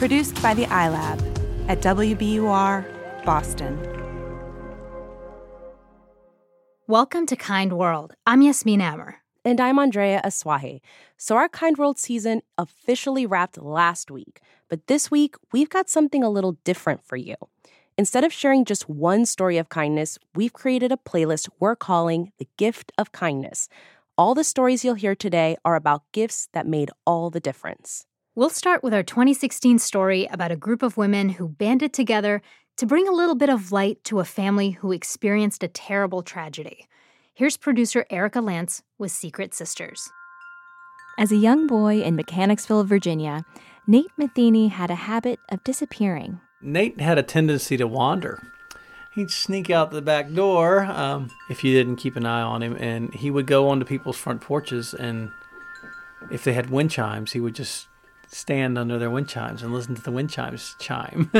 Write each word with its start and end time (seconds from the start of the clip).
Produced 0.00 0.40
by 0.42 0.54
the 0.54 0.64
iLab 0.64 1.20
at 1.68 1.82
WBUR, 1.82 2.86
Boston. 3.26 3.78
Welcome 6.86 7.26
to 7.26 7.36
Kind 7.36 7.74
World. 7.74 8.14
I'm 8.24 8.40
Yasmin 8.40 8.80
Amer. 8.80 9.16
And 9.44 9.60
I'm 9.60 9.78
Andrea 9.78 10.22
Asuaje. 10.24 10.80
So, 11.18 11.36
our 11.36 11.50
Kind 11.50 11.76
World 11.76 11.98
season 11.98 12.40
officially 12.56 13.26
wrapped 13.26 13.58
last 13.60 14.10
week. 14.10 14.40
But 14.70 14.86
this 14.86 15.10
week, 15.10 15.34
we've 15.52 15.68
got 15.68 15.90
something 15.90 16.22
a 16.22 16.30
little 16.30 16.56
different 16.64 17.04
for 17.04 17.16
you. 17.16 17.34
Instead 17.98 18.24
of 18.24 18.32
sharing 18.32 18.64
just 18.64 18.88
one 18.88 19.26
story 19.26 19.58
of 19.58 19.68
kindness, 19.68 20.18
we've 20.34 20.54
created 20.54 20.92
a 20.92 20.96
playlist 20.96 21.50
we're 21.58 21.76
calling 21.76 22.32
The 22.38 22.48
Gift 22.56 22.90
of 22.96 23.12
Kindness. 23.12 23.68
All 24.16 24.34
the 24.34 24.44
stories 24.44 24.82
you'll 24.82 24.94
hear 24.94 25.14
today 25.14 25.58
are 25.62 25.76
about 25.76 26.10
gifts 26.12 26.48
that 26.54 26.66
made 26.66 26.90
all 27.04 27.28
the 27.28 27.38
difference. 27.38 28.06
We'll 28.36 28.48
start 28.48 28.84
with 28.84 28.94
our 28.94 29.02
2016 29.02 29.80
story 29.80 30.26
about 30.26 30.52
a 30.52 30.56
group 30.56 30.84
of 30.84 30.96
women 30.96 31.30
who 31.30 31.48
banded 31.48 31.92
together 31.92 32.42
to 32.76 32.86
bring 32.86 33.08
a 33.08 33.12
little 33.12 33.34
bit 33.34 33.48
of 33.48 33.72
light 33.72 34.04
to 34.04 34.20
a 34.20 34.24
family 34.24 34.70
who 34.70 34.92
experienced 34.92 35.64
a 35.64 35.68
terrible 35.68 36.22
tragedy. 36.22 36.86
Here's 37.34 37.56
producer 37.56 38.06
Erika 38.08 38.38
Lantz 38.38 38.82
with 38.98 39.10
Secret 39.10 39.52
Sisters. 39.52 40.08
As 41.18 41.32
a 41.32 41.36
young 41.36 41.66
boy 41.66 42.02
in 42.02 42.14
Mechanicsville, 42.14 42.84
Virginia, 42.84 43.44
Nate 43.88 44.12
Matheny 44.16 44.68
had 44.68 44.92
a 44.92 44.94
habit 44.94 45.40
of 45.50 45.64
disappearing. 45.64 46.40
Nate 46.62 47.00
had 47.00 47.18
a 47.18 47.24
tendency 47.24 47.76
to 47.78 47.88
wander. 47.88 48.40
He'd 49.12 49.32
sneak 49.32 49.70
out 49.70 49.90
the 49.90 50.02
back 50.02 50.32
door 50.32 50.84
um, 50.84 51.32
if 51.50 51.64
you 51.64 51.74
didn't 51.74 51.96
keep 51.96 52.14
an 52.14 52.26
eye 52.26 52.42
on 52.42 52.62
him, 52.62 52.76
and 52.78 53.12
he 53.12 53.28
would 53.28 53.48
go 53.48 53.68
onto 53.68 53.84
people's 53.84 54.18
front 54.18 54.40
porches. 54.40 54.94
And 54.94 55.32
if 56.30 56.44
they 56.44 56.52
had 56.52 56.70
wind 56.70 56.92
chimes, 56.92 57.32
he 57.32 57.40
would 57.40 57.56
just 57.56 57.88
stand 58.30 58.78
under 58.78 58.98
their 58.98 59.10
wind 59.10 59.28
chimes 59.28 59.62
and 59.62 59.72
listen 59.72 59.94
to 59.94 60.02
the 60.02 60.10
wind 60.10 60.30
chimes 60.30 60.76
chime. 60.78 61.30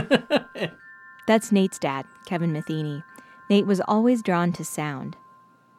That's 1.27 1.53
Nate's 1.53 1.79
dad, 1.79 2.07
Kevin 2.27 2.53
Matheny. 2.53 3.03
Nate 3.49 3.67
was 3.67 3.81
always 3.87 4.23
drawn 4.23 4.53
to 4.53 4.65
sound, 4.65 5.17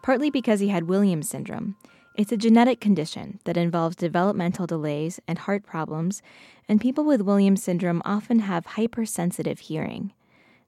partly 0.01 0.29
because 0.29 0.59
he 0.59 0.69
had 0.69 0.87
Williams 0.87 1.29
syndrome. 1.29 1.75
It's 2.15 2.31
a 2.31 2.37
genetic 2.37 2.81
condition 2.81 3.39
that 3.45 3.57
involves 3.57 3.95
developmental 3.95 4.67
delays 4.67 5.19
and 5.27 5.39
heart 5.39 5.63
problems, 5.63 6.21
and 6.67 6.81
people 6.81 7.05
with 7.05 7.21
Williams 7.21 7.63
syndrome 7.63 8.01
often 8.03 8.39
have 8.39 8.65
hypersensitive 8.65 9.59
hearing. 9.59 10.13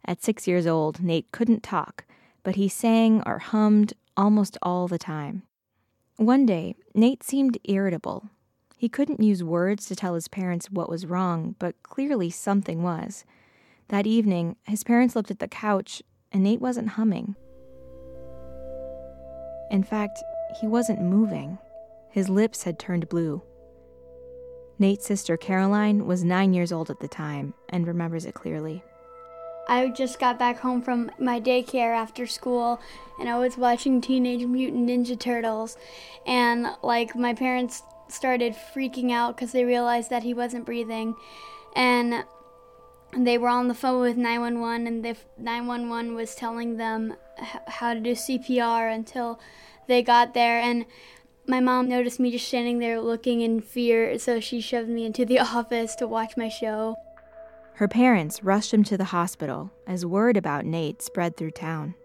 At 0.06 0.24
six 0.24 0.48
years 0.48 0.68
old, 0.68 1.02
Nate 1.02 1.32
couldn't 1.32 1.64
talk, 1.64 2.06
but 2.44 2.56
he 2.56 2.68
sang 2.68 3.22
or 3.26 3.40
hummed 3.40 3.94
almost 4.16 4.58
all 4.62 4.88
the 4.88 4.98
time. 4.98 5.44
One 6.18 6.46
day, 6.46 6.76
Nate 6.94 7.24
seemed 7.24 7.58
irritable. 7.64 8.30
He 8.84 8.90
couldn't 8.90 9.24
use 9.24 9.42
words 9.42 9.86
to 9.86 9.96
tell 9.96 10.14
his 10.14 10.28
parents 10.28 10.70
what 10.70 10.90
was 10.90 11.06
wrong, 11.06 11.56
but 11.58 11.82
clearly 11.84 12.30
something 12.30 12.84
was. 12.84 13.24
That 13.88 14.06
evening, 14.06 14.58
his 14.66 14.84
parents 14.84 15.16
looked 15.16 15.32
at 15.32 15.40
the 15.40 15.48
couch, 15.48 16.04
and 16.34 16.44
Nate 16.44 16.60
wasn't 16.60 16.90
humming. 16.90 17.38
In 19.72 19.84
fact, 19.84 20.22
he 20.60 20.68
wasn't 20.68 21.02
moving. 21.02 21.60
His 22.10 22.28
lips 22.28 22.64
had 22.64 22.78
turned 22.78 23.08
blue. 23.08 23.42
Nate's 24.78 25.06
sister 25.06 25.38
Caroline 25.38 26.06
was 26.06 26.26
nine 26.26 26.54
years 26.54 26.74
old 26.74 26.90
at 26.90 27.00
the 27.00 27.08
time 27.08 27.54
and 27.70 27.88
remembers 27.88 28.26
it 28.26 28.34
clearly. 28.34 28.84
I 29.70 29.88
just 29.96 30.20
got 30.20 30.38
back 30.38 30.60
home 30.60 30.82
from 30.82 31.10
my 31.18 31.40
daycare 31.40 31.96
after 31.96 32.28
school 32.28 32.82
and 33.18 33.30
I 33.30 33.40
was 33.40 33.58
watching 33.58 34.02
Teenage 34.02 34.46
Mutant 34.46 34.90
Ninja 34.90 35.18
Turtles. 35.18 35.78
And 36.26 36.68
like 36.84 37.16
my 37.16 37.34
parents 37.34 37.84
started 38.14 38.54
freaking 38.54 39.12
out 39.12 39.36
because 39.36 39.52
they 39.52 39.66
realized 39.66 40.10
that 40.10 40.24
he 40.24 40.34
wasn't 40.34 40.66
breathing. 40.66 41.16
And 41.76 42.24
they 43.18 43.38
were 43.38 43.50
on 43.50 43.68
the 43.68 43.74
phone 43.74 44.02
with 44.02 44.18
911 44.18 44.88
and 44.88 45.06
the 45.06 45.18
911 45.38 46.16
was 46.16 46.36
telling 46.36 46.78
them 46.78 47.16
how 47.68 47.94
to 47.94 48.00
do 48.00 48.12
CPR 48.12 48.94
until 48.94 49.40
they 49.88 50.02
got 50.02 50.34
there 50.34 50.60
and 50.60 50.86
my 51.46 51.60
mom 51.60 51.90
noticed 51.90 52.20
me 52.20 52.32
just 52.32 52.48
standing 52.48 52.80
there 52.80 53.02
looking 53.02 53.42
in 53.42 53.60
fear, 53.62 54.18
so 54.18 54.40
she 54.40 54.62
shoved 54.62 54.90
me 54.90 55.06
into 55.06 55.26
the 55.26 55.40
office 55.40 55.96
to 55.96 56.08
watch 56.08 56.38
my 56.38 56.50
show. 56.50 56.96
Her 57.76 57.88
parents 57.88 58.44
rushed 58.44 58.74
him 58.74 58.84
to 58.86 58.98
the 58.98 59.06
hospital 59.06 59.72
as 59.88 60.06
word 60.06 60.38
about 60.38 60.66
Nate 60.66 61.02
spread 61.02 61.36
through 61.36 61.52
town. 61.52 61.96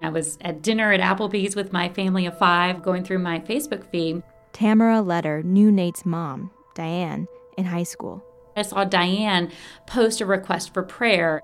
I 0.00 0.08
was 0.08 0.38
at 0.40 0.62
dinner 0.62 0.92
at 0.92 1.00
Applebee's 1.00 1.54
with 1.54 1.72
my 1.72 1.88
family 1.88 2.26
of 2.26 2.38
five, 2.38 2.82
going 2.82 3.04
through 3.04 3.18
my 3.18 3.40
Facebook 3.40 3.84
feed. 3.90 4.22
Tamara 4.52 5.00
Letter 5.00 5.42
knew 5.42 5.72
Nate's 5.72 6.04
mom, 6.04 6.50
Diane, 6.74 7.28
in 7.56 7.66
high 7.66 7.82
school. 7.82 8.24
I 8.56 8.62
saw 8.62 8.84
Diane 8.84 9.50
post 9.86 10.20
a 10.20 10.26
request 10.26 10.74
for 10.74 10.82
prayer. 10.82 11.42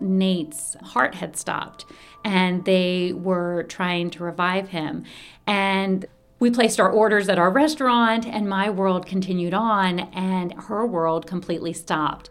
Nate's 0.00 0.74
heart 0.82 1.14
had 1.16 1.36
stopped 1.36 1.84
and 2.24 2.64
they 2.64 3.12
were 3.12 3.64
trying 3.64 4.10
to 4.10 4.24
revive 4.24 4.68
him. 4.68 5.04
And 5.46 6.06
we 6.38 6.50
placed 6.50 6.80
our 6.80 6.90
orders 6.90 7.28
at 7.28 7.38
our 7.38 7.50
restaurant, 7.50 8.26
and 8.26 8.48
my 8.48 8.68
world 8.68 9.06
continued 9.06 9.54
on, 9.54 10.00
and 10.12 10.52
her 10.54 10.84
world 10.84 11.24
completely 11.26 11.72
stopped. 11.72 12.30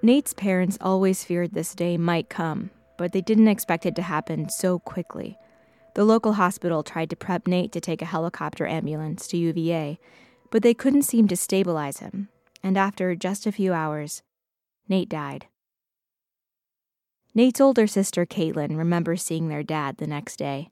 Nate's 0.00 0.32
parents 0.32 0.78
always 0.80 1.22
feared 1.22 1.52
this 1.52 1.74
day 1.74 1.98
might 1.98 2.30
come, 2.30 2.70
but 2.96 3.12
they 3.12 3.20
didn't 3.20 3.48
expect 3.48 3.84
it 3.84 3.94
to 3.96 4.02
happen 4.02 4.48
so 4.48 4.78
quickly. 4.78 5.36
The 6.00 6.06
local 6.06 6.32
hospital 6.32 6.82
tried 6.82 7.10
to 7.10 7.14
prep 7.16 7.46
Nate 7.46 7.72
to 7.72 7.78
take 7.78 8.00
a 8.00 8.06
helicopter 8.06 8.66
ambulance 8.66 9.26
to 9.26 9.36
UVA, 9.36 10.00
but 10.50 10.62
they 10.62 10.72
couldn't 10.72 11.02
seem 11.02 11.28
to 11.28 11.36
stabilize 11.36 11.98
him, 11.98 12.30
and 12.62 12.78
after 12.78 13.14
just 13.14 13.46
a 13.46 13.52
few 13.52 13.74
hours, 13.74 14.22
Nate 14.88 15.10
died. 15.10 15.48
Nate's 17.34 17.60
older 17.60 17.86
sister, 17.86 18.24
Caitlin, 18.24 18.78
remembers 18.78 19.22
seeing 19.22 19.48
their 19.48 19.62
dad 19.62 19.98
the 19.98 20.06
next 20.06 20.36
day. 20.36 20.70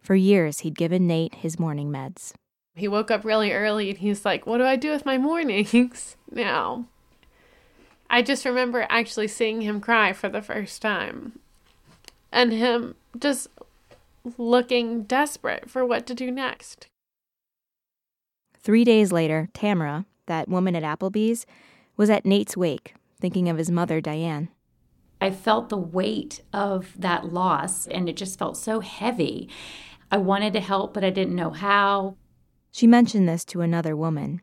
For 0.00 0.14
years, 0.14 0.60
he'd 0.60 0.78
given 0.78 1.06
Nate 1.06 1.34
his 1.34 1.58
morning 1.58 1.90
meds. 1.90 2.32
He 2.74 2.88
woke 2.88 3.10
up 3.10 3.22
really 3.22 3.52
early 3.52 3.90
and 3.90 3.98
he's 3.98 4.24
like, 4.24 4.46
What 4.46 4.56
do 4.56 4.64
I 4.64 4.76
do 4.76 4.92
with 4.92 5.04
my 5.04 5.18
mornings 5.28 6.16
now? 6.30 6.86
I 8.08 8.22
just 8.22 8.46
remember 8.46 8.86
actually 8.88 9.28
seeing 9.28 9.60
him 9.60 9.82
cry 9.82 10.14
for 10.14 10.30
the 10.30 10.40
first 10.40 10.80
time 10.80 11.38
and 12.32 12.50
him 12.50 12.94
just 13.18 13.48
looking 14.36 15.04
desperate 15.04 15.70
for 15.70 15.84
what 15.84 16.06
to 16.06 16.14
do 16.14 16.30
next. 16.30 16.88
Three 18.62 18.84
days 18.84 19.10
later, 19.10 19.48
Tamara, 19.54 20.04
that 20.26 20.48
woman 20.48 20.76
at 20.76 20.82
Applebee's, 20.82 21.46
was 21.96 22.10
at 22.10 22.26
Nate's 22.26 22.56
wake, 22.56 22.94
thinking 23.20 23.48
of 23.48 23.58
his 23.58 23.70
mother, 23.70 24.00
Diane. 24.00 24.48
I 25.20 25.30
felt 25.30 25.68
the 25.68 25.76
weight 25.76 26.42
of 26.52 26.94
that 26.98 27.32
loss, 27.32 27.86
and 27.86 28.08
it 28.08 28.16
just 28.16 28.38
felt 28.38 28.56
so 28.56 28.80
heavy. 28.80 29.48
I 30.10 30.16
wanted 30.16 30.52
to 30.54 30.60
help, 30.60 30.94
but 30.94 31.04
I 31.04 31.10
didn't 31.10 31.36
know 31.36 31.50
how. 31.50 32.16
She 32.70 32.86
mentioned 32.86 33.28
this 33.28 33.44
to 33.46 33.60
another 33.60 33.96
woman, 33.96 34.40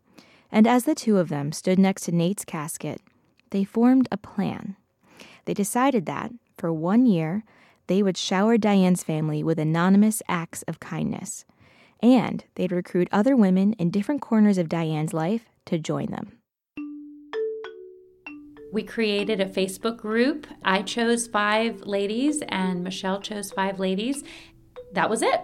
and 0.52 0.68
as 0.68 0.86
the 0.86 0.96
two 0.96 1.18
of 1.18 1.30
them 1.30 1.52
stood 1.52 1.80
next 1.80 2.04
to 2.04 2.12
Nate's 2.12 2.46
casket, 2.46 3.02
they 3.50 3.64
formed 3.64 4.08
a 4.12 4.18
plan. 4.18 4.76
They 5.46 5.54
decided 5.54 6.06
that, 6.06 6.32
for 6.58 6.72
one 6.74 7.06
year, 7.06 7.44
they 7.88 8.04
would 8.04 8.18
shower 8.18 8.58
Diane's 8.58 9.04
family 9.04 9.44
with 9.44 9.60
anonymous 9.60 10.22
acts 10.28 10.64
of 10.64 10.80
kindness, 10.80 11.46
and 12.02 12.44
they'd 12.56 12.72
recruit 12.72 13.08
other 13.12 13.36
women 13.36 13.74
in 13.74 13.90
different 13.90 14.22
corners 14.22 14.58
of 14.58 14.70
Diane's 14.70 15.14
life 15.14 15.46
to 15.66 15.80
join 15.80 16.12
them. 16.12 16.34
We 18.72 18.84
created 18.84 19.40
a 19.40 19.46
Facebook 19.46 19.98
group. 19.98 20.46
I 20.64 20.82
chose 20.82 21.28
five 21.28 21.82
ladies, 21.86 22.44
and 22.50 22.84
Michelle 22.84 23.22
chose 23.22 23.52
five 23.52 23.80
ladies. 23.80 24.24
That 24.94 25.10
was 25.10 25.22
it. 25.22 25.42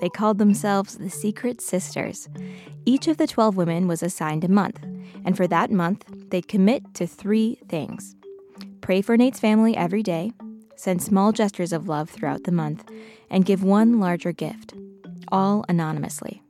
They 0.00 0.08
called 0.08 0.38
themselves 0.38 0.96
the 0.96 1.10
Secret 1.10 1.60
Sisters. 1.60 2.28
Each 2.84 3.08
of 3.08 3.16
the 3.16 3.26
12 3.26 3.56
women 3.56 3.88
was 3.88 4.02
assigned 4.02 4.44
a 4.44 4.48
month, 4.48 4.82
and 5.24 5.36
for 5.36 5.46
that 5.46 5.70
month, 5.70 6.04
they'd 6.30 6.48
commit 6.48 6.94
to 6.94 7.06
three 7.06 7.60
things 7.68 8.14
pray 8.80 9.02
for 9.02 9.16
Nate's 9.16 9.40
family 9.40 9.76
every 9.76 10.02
day, 10.02 10.30
send 10.76 11.02
small 11.02 11.32
gestures 11.32 11.72
of 11.72 11.88
love 11.88 12.08
throughout 12.08 12.44
the 12.44 12.52
month, 12.52 12.84
and 13.30 13.44
give 13.44 13.64
one 13.64 13.98
larger 13.98 14.32
gift, 14.32 14.74
all 15.32 15.64
anonymously. 15.68 16.42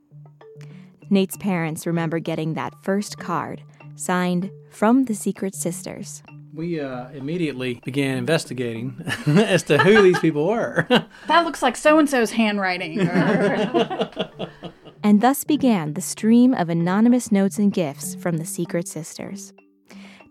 Nate's 1.09 1.37
parents 1.37 1.87
remember 1.87 2.19
getting 2.19 2.53
that 2.53 2.73
first 2.83 3.17
card 3.17 3.63
signed 3.95 4.51
from 4.69 5.05
the 5.05 5.15
Secret 5.15 5.55
Sisters. 5.55 6.21
We 6.53 6.79
uh, 6.79 7.09
immediately 7.09 7.81
began 7.85 8.17
investigating 8.17 9.01
as 9.27 9.63
to 9.63 9.77
who 9.77 10.01
these 10.01 10.19
people 10.19 10.47
were. 10.47 10.85
that 11.27 11.45
looks 11.45 11.61
like 11.61 11.75
so 11.75 11.99
and 11.99 12.09
so's 12.09 12.31
handwriting. 12.31 12.99
and 15.03 15.21
thus 15.21 15.43
began 15.43 15.93
the 15.93 16.01
stream 16.01 16.53
of 16.53 16.69
anonymous 16.69 17.31
notes 17.31 17.59
and 17.59 17.71
gifts 17.71 18.15
from 18.15 18.37
the 18.37 18.45
Secret 18.45 18.87
Sisters. 18.87 19.53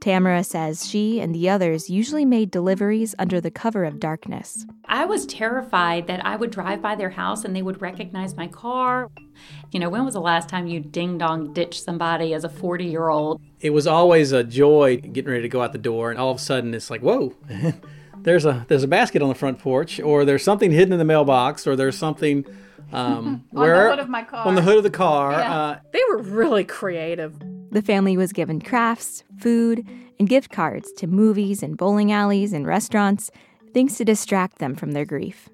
Tamara 0.00 0.44
says 0.44 0.88
she 0.88 1.20
and 1.20 1.34
the 1.34 1.48
others 1.48 1.90
usually 1.90 2.25
made 2.25 2.50
deliveries 2.50 3.14
under 3.19 3.40
the 3.40 3.50
cover 3.50 3.84
of 3.84 4.00
darkness. 4.00 4.66
I 4.87 5.04
was 5.04 5.26
terrified 5.26 6.06
that 6.06 6.25
I 6.25 6.37
would 6.37 6.50
drive 6.50 6.81
by 6.82 6.94
their 6.94 7.10
house 7.10 7.44
and 7.44 7.54
they 7.54 7.62
would 7.62 7.81
recognize 7.82 8.37
my 8.37 8.46
car. 8.48 9.10
You 9.72 9.81
know, 9.81 9.88
when 9.88 10.04
was 10.04 10.14
the 10.14 10.20
last 10.20 10.48
time 10.48 10.66
you 10.66 10.81
ding 10.81 11.19
dong 11.19 11.52
ditched 11.52 11.82
somebody 11.82 12.32
as 12.34 12.44
a 12.44 12.48
40 12.48 12.84
year 12.84 13.08
old? 13.08 13.40
It 13.60 13.70
was 13.70 13.87
always 13.87 14.32
a 14.32 14.44
joy 14.44 14.98
getting 14.98 15.31
ready 15.31 15.43
to 15.43 15.48
go 15.48 15.62
out 15.62 15.72
the 15.72 15.78
door, 15.78 16.10
and 16.10 16.19
all 16.20 16.31
of 16.31 16.37
a 16.37 16.40
sudden 16.40 16.75
it's 16.75 16.90
like, 16.90 17.00
whoa. 17.00 17.34
there's 18.22 18.44
a 18.44 18.64
there's 18.69 18.82
a 18.82 18.88
basket 18.88 19.22
on 19.22 19.28
the 19.28 19.34
front 19.34 19.58
porch, 19.58 20.00
or 20.00 20.25
there's 20.25 20.42
something 20.44 20.70
hidden 20.70 20.92
in 20.92 20.99
the 20.99 21.04
mailbox, 21.04 21.66
or 21.66 21.76
there's 21.76 21.96
something 21.96 22.44
um, 22.92 23.44
On 23.52 23.60
where 23.60 23.84
the 23.84 23.90
hood 23.90 23.99
of 24.00 24.08
my 24.08 24.22
car. 24.25 24.46
on 24.46 24.54
the 24.54 24.62
hood 24.62 24.76
of 24.76 24.82
the 24.82 24.90
car. 24.90 25.32
Yeah. 25.32 25.58
Uh, 25.58 25.78
they 25.92 26.00
were 26.10 26.19
really 26.19 26.64
creative. 26.64 27.34
The 27.76 27.82
family 27.82 28.17
was 28.17 28.32
given 28.32 28.62
crafts, 28.62 29.23
food, 29.38 29.87
and 30.19 30.26
gift 30.26 30.50
cards 30.50 30.90
to 30.93 31.06
movies 31.06 31.62
and 31.62 31.76
bowling 31.76 32.11
alleys 32.11 32.55
and 32.55 32.67
restaurants, 32.67 33.31
things 33.75 33.99
to 33.99 34.05
distract 34.06 34.61
them 34.61 34.75
from 34.75 34.93
their 34.93 35.05
grief. 35.05 35.50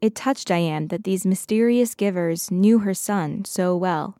It 0.00 0.14
touched 0.14 0.48
Diane 0.48 0.88
that 0.88 1.04
these 1.04 1.26
mysterious 1.26 1.94
givers 1.94 2.50
knew 2.50 2.78
her 2.78 2.94
son 2.94 3.44
so 3.44 3.76
well. 3.76 4.16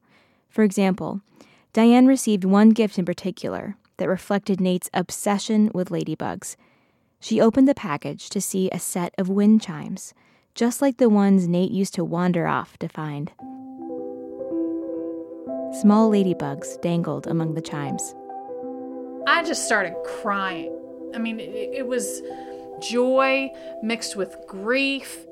For 0.51 0.63
example, 0.63 1.23
Diane 1.73 2.07
received 2.07 2.45
one 2.45 2.69
gift 2.69 2.99
in 2.99 3.07
particular 3.07 3.77
that 3.97 4.07
reflected 4.07 4.61
Nate's 4.61 4.91
obsession 4.93 5.71
with 5.73 5.89
ladybugs. 5.89 6.57
She 7.19 7.41
opened 7.41 7.67
the 7.67 7.75
package 7.75 8.29
to 8.29 8.43
see 8.43 8.69
a 8.69 8.79
set 8.79 9.15
of 9.17 9.31
wind 9.31 9.63
chimes, 9.63 10.13
just 10.55 10.83
like 10.83 10.99
the 10.99 11.09
ones 11.09 11.49
Nate 11.49 11.71
used 11.71 11.95
to 11.95 12.05
wander 12.05 12.47
off 12.47 12.77
to 12.81 12.89
find. 12.91 13.33
Small 15.73 16.11
ladybugs 16.11 16.81
dangled 16.83 17.27
among 17.27 17.55
the 17.55 17.61
chimes. 17.63 18.15
I 19.27 19.45
just 19.45 19.65
started 19.67 19.95
crying. 20.05 20.77
I 21.15 21.19
mean, 21.19 21.39
it, 21.39 21.71
it 21.73 21.87
was 21.87 22.23
joy 22.81 23.51
mixed 23.83 24.17
with 24.17 24.35
grief. 24.49 25.27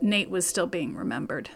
Nate 0.00 0.30
was 0.30 0.46
still 0.46 0.66
being 0.66 0.94
remembered. 0.94 1.50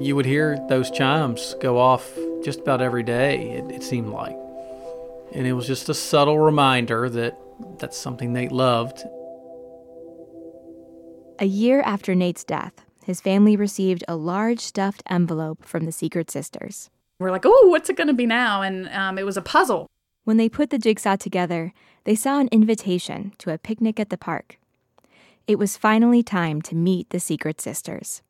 you 0.00 0.14
would 0.16 0.26
hear 0.26 0.58
those 0.68 0.90
chimes 0.90 1.54
go 1.60 1.78
off 1.78 2.12
just 2.44 2.60
about 2.60 2.82
every 2.82 3.02
day, 3.02 3.50
it, 3.52 3.70
it 3.70 3.82
seemed 3.82 4.08
like. 4.08 4.36
And 5.32 5.46
it 5.46 5.52
was 5.54 5.66
just 5.66 5.88
a 5.88 5.94
subtle 5.94 6.38
reminder 6.38 7.08
that 7.08 7.38
that's 7.78 7.96
something 7.96 8.32
Nate 8.32 8.52
loved. 8.52 9.04
A 11.38 11.46
year 11.46 11.80
after 11.82 12.14
Nate's 12.14 12.44
death, 12.44 12.84
his 13.04 13.20
family 13.20 13.56
received 13.56 14.02
a 14.08 14.16
large 14.16 14.60
stuffed 14.60 15.02
envelope 15.08 15.64
from 15.64 15.84
the 15.84 15.92
Secret 15.92 16.30
Sisters. 16.30 16.90
We're 17.18 17.30
like, 17.30 17.44
oh, 17.44 17.68
what's 17.68 17.90
it 17.90 17.96
going 17.96 18.08
to 18.08 18.14
be 18.14 18.26
now? 18.26 18.62
And 18.62 18.88
um, 18.88 19.18
it 19.18 19.26
was 19.26 19.36
a 19.36 19.42
puzzle. 19.42 19.88
When 20.24 20.38
they 20.38 20.48
put 20.48 20.70
the 20.70 20.78
jigsaw 20.78 21.16
together, 21.16 21.72
they 22.04 22.14
saw 22.14 22.40
an 22.40 22.48
invitation 22.50 23.32
to 23.38 23.52
a 23.52 23.58
picnic 23.58 24.00
at 24.00 24.08
the 24.08 24.16
park. 24.16 24.58
It 25.46 25.58
was 25.58 25.76
finally 25.76 26.22
time 26.22 26.62
to 26.62 26.74
meet 26.74 27.10
the 27.10 27.20
Secret 27.20 27.60
Sisters. 27.60 28.22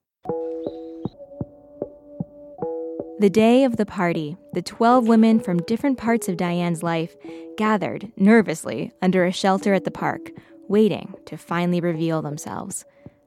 The 3.21 3.31
day 3.31 3.63
of 3.63 3.77
the 3.77 3.87
party, 3.87 4.37
the 4.53 4.63
12 4.63 5.07
women 5.07 5.39
from 5.39 5.63
different 5.63 5.99
parts 5.99 6.29
of 6.29 6.37
Diane's 6.37 6.83
life 6.83 7.15
gathered 7.57 8.11
nervously 8.17 8.91
under 9.01 9.25
a 9.25 9.31
shelter 9.31 9.73
at 9.73 9.85
the 9.85 9.93
park, 9.93 10.33
waiting 10.67 11.15
to 11.27 11.37
finally 11.37 11.81
reveal 11.81 12.23
themselves. 12.23 12.85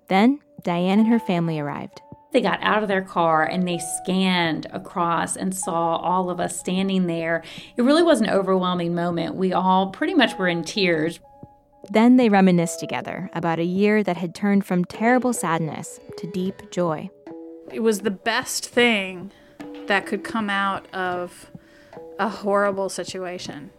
Then, 0.10 0.40
Diane 0.68 1.00
and 1.00 1.08
her 1.08 1.18
family 1.18 1.62
arrived. 1.62 2.02
They 2.34 2.42
got 2.42 2.62
out 2.62 2.84
of 2.84 2.90
their 2.90 3.02
car 3.02 3.46
and 3.46 3.66
they 3.66 3.80
scanned 4.04 4.68
across 4.74 5.38
and 5.38 5.56
saw 5.56 5.96
all 5.96 6.30
of 6.30 6.42
us 6.42 6.60
standing 6.60 7.08
there. 7.08 7.42
It 7.78 7.84
really 7.84 8.04
was 8.04 8.20
an 8.20 8.30
overwhelming 8.30 8.94
moment. 8.94 9.36
We 9.36 9.54
all 9.54 9.92
pretty 9.92 10.14
much 10.14 10.38
were 10.38 10.50
in 10.50 10.66
tears. 10.66 11.22
Then 11.90 12.18
they 12.18 12.28
reminisced 12.28 12.82
together 12.82 13.30
about 13.32 13.60
a 13.60 13.64
year 13.64 14.04
that 14.04 14.18
had 14.18 14.36
turned 14.36 14.66
from 14.66 14.84
terrible 14.84 15.32
sadness 15.32 16.02
to 16.18 16.30
deep 16.32 16.70
joy. 16.70 17.10
It 17.72 17.80
was 17.80 18.02
the 18.02 18.12
best 18.12 18.68
thing 18.68 19.32
that 19.86 20.06
could 20.06 20.26
come 20.26 20.50
out 20.50 20.94
of 20.94 21.50
a 22.20 22.28
horrible 22.28 22.90
situation. 22.90 23.72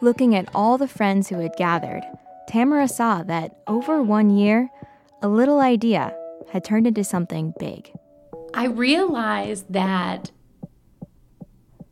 Looking 0.00 0.36
at 0.36 0.48
all 0.54 0.78
the 0.78 0.86
friends 0.86 1.30
who 1.30 1.40
had 1.40 1.56
gathered, 1.56 2.04
Tamara 2.48 2.86
saw 2.86 3.24
that 3.24 3.56
over 3.66 4.02
one 4.02 4.30
year, 4.30 4.70
a 5.22 5.28
little 5.28 5.60
idea 5.60 6.14
had 6.50 6.64
turned 6.64 6.86
into 6.86 7.04
something 7.04 7.54
big. 7.58 7.92
I 8.52 8.66
realized 8.66 9.72
that 9.72 10.32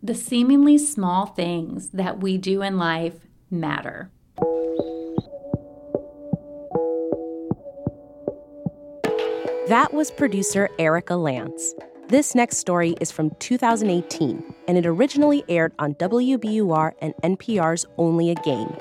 the 0.02 0.14
seemingly 0.14 0.78
small 0.78 1.26
things 1.26 1.90
that 1.90 2.20
we 2.20 2.36
do 2.38 2.62
in 2.62 2.76
life 2.76 3.14
matter. 3.50 4.10
That 9.68 9.90
was 9.92 10.10
producer 10.10 10.68
Erika 10.78 11.14
Lantz. 11.14 11.72
This 12.08 12.34
next 12.34 12.56
story 12.56 12.96
is 13.00 13.12
from 13.12 13.30
2018, 13.38 14.54
and 14.66 14.76
it 14.76 14.84
originally 14.84 15.44
aired 15.48 15.72
on 15.78 15.94
WBUR 15.94 16.92
and 17.00 17.14
NPR's 17.22 17.86
Only 17.96 18.30
a 18.30 18.34
Game. 18.34 18.76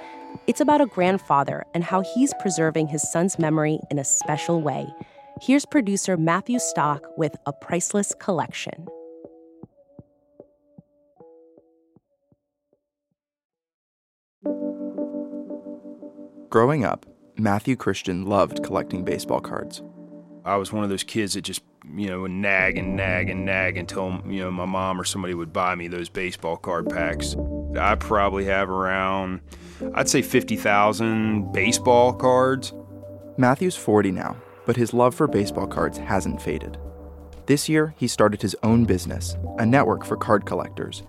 It's 0.50 0.62
about 0.62 0.82
a 0.82 0.88
grandfather 0.88 1.64
and 1.76 1.84
how 1.84 2.02
he's 2.02 2.34
preserving 2.40 2.88
his 2.88 3.08
son's 3.12 3.38
memory 3.38 3.78
in 3.92 4.00
a 4.00 4.04
special 4.04 4.64
way. 4.64 4.88
Here's 5.44 5.64
producer 5.64 6.18
Matthew 6.18 6.58
Stock 6.58 7.06
with 7.18 7.36
A 7.46 7.54
Priceless 7.54 8.16
Collection. 8.20 8.88
Growing 16.50 16.84
up, 16.84 17.06
Matthew 17.38 17.76
Christian 17.76 18.26
loved 18.26 18.64
collecting 18.64 19.06
baseball 19.06 19.42
cards. 19.42 19.84
I 20.46 20.56
was 20.56 20.74
one 20.74 20.84
of 20.84 20.90
those 20.90 21.04
kids 21.04 21.36
that 21.36 21.42
just, 21.42 21.62
you 21.96 22.08
know, 22.08 22.22
would 22.22 22.32
nag 22.32 22.78
and 22.78 22.96
nag 22.96 23.30
and 23.30 23.46
nag 23.46 23.78
until, 23.78 24.22
you 24.28 24.42
know, 24.42 24.52
my 24.52 24.66
mom 24.66 25.00
or 25.00 25.04
somebody 25.04 25.34
would 25.34 25.54
buy 25.54 25.76
me 25.76 25.88
those 25.88 26.10
baseball 26.10 26.58
card 26.58 26.90
packs. 26.90 27.36
I 27.78 27.96
probably 27.96 28.46
have 28.46 28.70
around, 28.70 29.42
I'd 29.94 30.10
say 30.10 30.22
50,000 30.22 31.52
baseball 31.52 32.14
cards. 32.14 32.74
Matthew's 33.38 33.76
40 33.76 34.12
now, 34.12 34.36
but 34.66 34.76
his 34.76 34.94
love 34.94 35.16
for 35.16 35.28
baseball 35.28 35.68
cards 35.68 35.98
hasn't 35.98 36.42
faded. 36.42 36.78
This 37.46 37.68
year, 37.68 37.96
he 37.98 38.08
started 38.08 38.42
his 38.42 38.56
own 38.62 38.86
business, 38.86 39.36
a 39.58 39.66
network 39.66 40.06
for 40.06 40.18
card 40.18 40.46
collectors. 40.46 41.04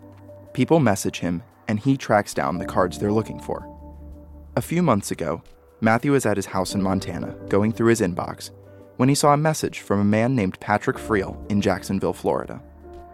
People 0.55 0.81
message 0.81 1.19
him, 1.21 1.43
and 1.69 1.79
he 1.79 1.97
tracks 1.97 2.33
down 2.33 2.59
the 2.59 2.65
cards 2.65 2.99
they're 2.99 3.13
looking 3.13 3.39
for. 3.39 3.67
A 4.57 4.63
few 4.63 4.83
months 4.83 5.11
ago, 5.11 5.43
Matthew 5.81 6.13
was 6.13 6.27
at 6.27 6.37
his 6.37 6.47
house 6.47 6.75
in 6.75 6.83
Montana, 6.83 7.37
going 7.49 7.73
through 7.73 7.89
his 7.89 8.01
inbox, 8.01 8.51
when 9.01 9.09
he 9.09 9.15
saw 9.15 9.33
a 9.33 9.37
message 9.39 9.81
from 9.81 9.99
a 9.99 10.05
man 10.05 10.37
named 10.37 10.61
Patrick 10.61 10.99
Freel 10.99 11.51
in 11.51 11.63
Jacksonville, 11.63 12.13
Florida. 12.13 12.61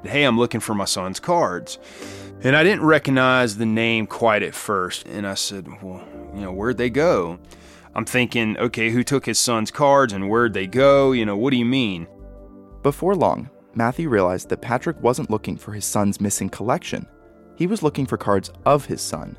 Hey, 0.02 0.24
I'm 0.24 0.36
looking 0.36 0.58
for 0.58 0.74
my 0.74 0.84
son's 0.84 1.20
cards. 1.20 1.78
And 2.42 2.56
I 2.56 2.64
didn't 2.64 2.84
recognize 2.84 3.56
the 3.56 3.66
name 3.66 4.08
quite 4.08 4.42
at 4.42 4.52
first. 4.52 5.06
And 5.06 5.24
I 5.24 5.34
said, 5.34 5.68
Well, 5.80 6.04
you 6.34 6.40
know, 6.40 6.50
where'd 6.50 6.76
they 6.76 6.90
go? 6.90 7.38
I'm 7.94 8.04
thinking, 8.04 8.58
okay, 8.58 8.90
who 8.90 9.04
took 9.04 9.24
his 9.24 9.38
son's 9.38 9.70
cards 9.70 10.12
and 10.12 10.28
where'd 10.28 10.54
they 10.54 10.66
go? 10.66 11.12
You 11.12 11.24
know, 11.24 11.36
what 11.36 11.52
do 11.52 11.56
you 11.56 11.64
mean? 11.64 12.08
Before 12.82 13.14
long, 13.14 13.48
Matthew 13.76 14.08
realized 14.08 14.48
that 14.48 14.62
Patrick 14.62 15.00
wasn't 15.00 15.30
looking 15.30 15.56
for 15.56 15.70
his 15.70 15.84
son's 15.84 16.20
missing 16.20 16.48
collection. 16.48 17.06
He 17.54 17.68
was 17.68 17.84
looking 17.84 18.06
for 18.06 18.16
cards 18.16 18.50
of 18.64 18.86
his 18.86 19.00
son, 19.00 19.36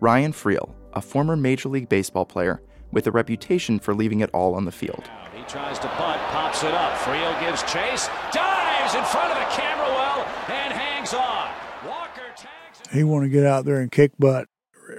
Ryan 0.00 0.32
Freel, 0.32 0.72
a 0.94 1.02
former 1.02 1.36
Major 1.36 1.68
League 1.68 1.90
Baseball 1.90 2.24
player 2.24 2.62
with 2.90 3.06
a 3.06 3.10
reputation 3.10 3.78
for 3.78 3.94
leaving 3.94 4.20
it 4.20 4.30
all 4.32 4.54
on 4.54 4.64
the 4.64 4.72
field. 4.72 5.04
He 5.50 5.58
tries 5.58 5.80
to 5.80 5.88
bunt, 5.98 6.20
pops 6.30 6.62
it 6.62 6.72
up. 6.72 6.92
Freel 6.98 7.40
gives 7.40 7.64
chase, 7.64 8.08
dives 8.32 8.94
in 8.94 9.02
front 9.02 9.32
of 9.32 9.38
the 9.38 9.60
camera 9.60 9.88
well, 9.88 10.24
and 10.46 10.72
hangs 10.72 11.12
on. 11.12 11.50
Walker 11.84 12.22
tags. 12.36 12.88
He 12.92 13.02
wanted 13.02 13.26
to 13.26 13.32
get 13.32 13.46
out 13.46 13.64
there 13.64 13.80
and 13.80 13.90
kick 13.90 14.12
butt. 14.16 14.46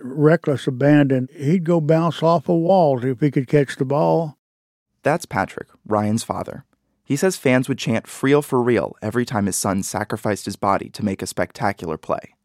Reckless 0.01 0.67
abandon. 0.67 1.29
He'd 1.33 1.63
go 1.63 1.79
bounce 1.79 2.21
off 2.21 2.49
of 2.49 2.57
walls 2.57 3.05
if 3.05 3.21
he 3.21 3.31
could 3.31 3.47
catch 3.47 3.77
the 3.77 3.85
ball. 3.85 4.37
That's 5.03 5.25
Patrick, 5.25 5.69
Ryan's 5.85 6.23
father. 6.23 6.65
He 7.05 7.15
says 7.15 7.37
fans 7.37 7.69
would 7.69 7.77
chant 7.77 8.07
Freel 8.07 8.43
for 8.43 8.61
real 8.61 8.97
every 9.01 9.23
time 9.23 9.45
his 9.45 9.55
son 9.55 9.83
sacrificed 9.83 10.43
his 10.43 10.57
body 10.57 10.89
to 10.89 11.05
make 11.05 11.21
a 11.21 11.27
spectacular 11.27 11.97
play. 11.97 12.35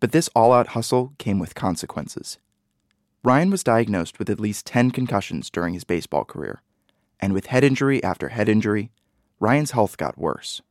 But 0.00 0.12
this 0.12 0.28
all 0.36 0.52
out 0.52 0.68
hustle 0.68 1.14
came 1.16 1.38
with 1.38 1.54
consequences. 1.54 2.36
Ryan 3.24 3.48
was 3.48 3.64
diagnosed 3.64 4.18
with 4.18 4.28
at 4.28 4.38
least 4.38 4.66
10 4.66 4.90
concussions 4.90 5.48
during 5.48 5.72
his 5.72 5.84
baseball 5.84 6.24
career, 6.24 6.62
and 7.20 7.32
with 7.32 7.46
head 7.46 7.64
injury 7.64 8.02
after 8.02 8.28
head 8.28 8.48
injury, 8.48 8.90
Ryan's 9.40 9.72
health 9.72 9.96
got 9.96 10.18
worse. 10.18 10.62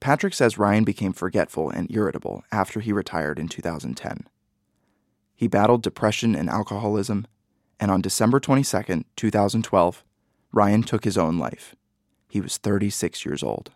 Patrick 0.00 0.34
says 0.34 0.58
Ryan 0.58 0.84
became 0.84 1.12
forgetful 1.12 1.70
and 1.70 1.90
irritable 1.90 2.44
after 2.52 2.80
he 2.80 2.92
retired 2.92 3.38
in 3.38 3.48
2010. 3.48 4.26
He 5.34 5.48
battled 5.48 5.82
depression 5.82 6.34
and 6.34 6.48
alcoholism, 6.48 7.26
and 7.80 7.90
on 7.90 8.00
December 8.00 8.38
22, 8.38 9.04
2012, 9.16 10.04
Ryan 10.52 10.82
took 10.82 11.04
his 11.04 11.18
own 11.18 11.38
life. 11.38 11.74
He 12.28 12.40
was 12.40 12.58
36 12.58 13.24
years 13.24 13.42
old. 13.42 13.70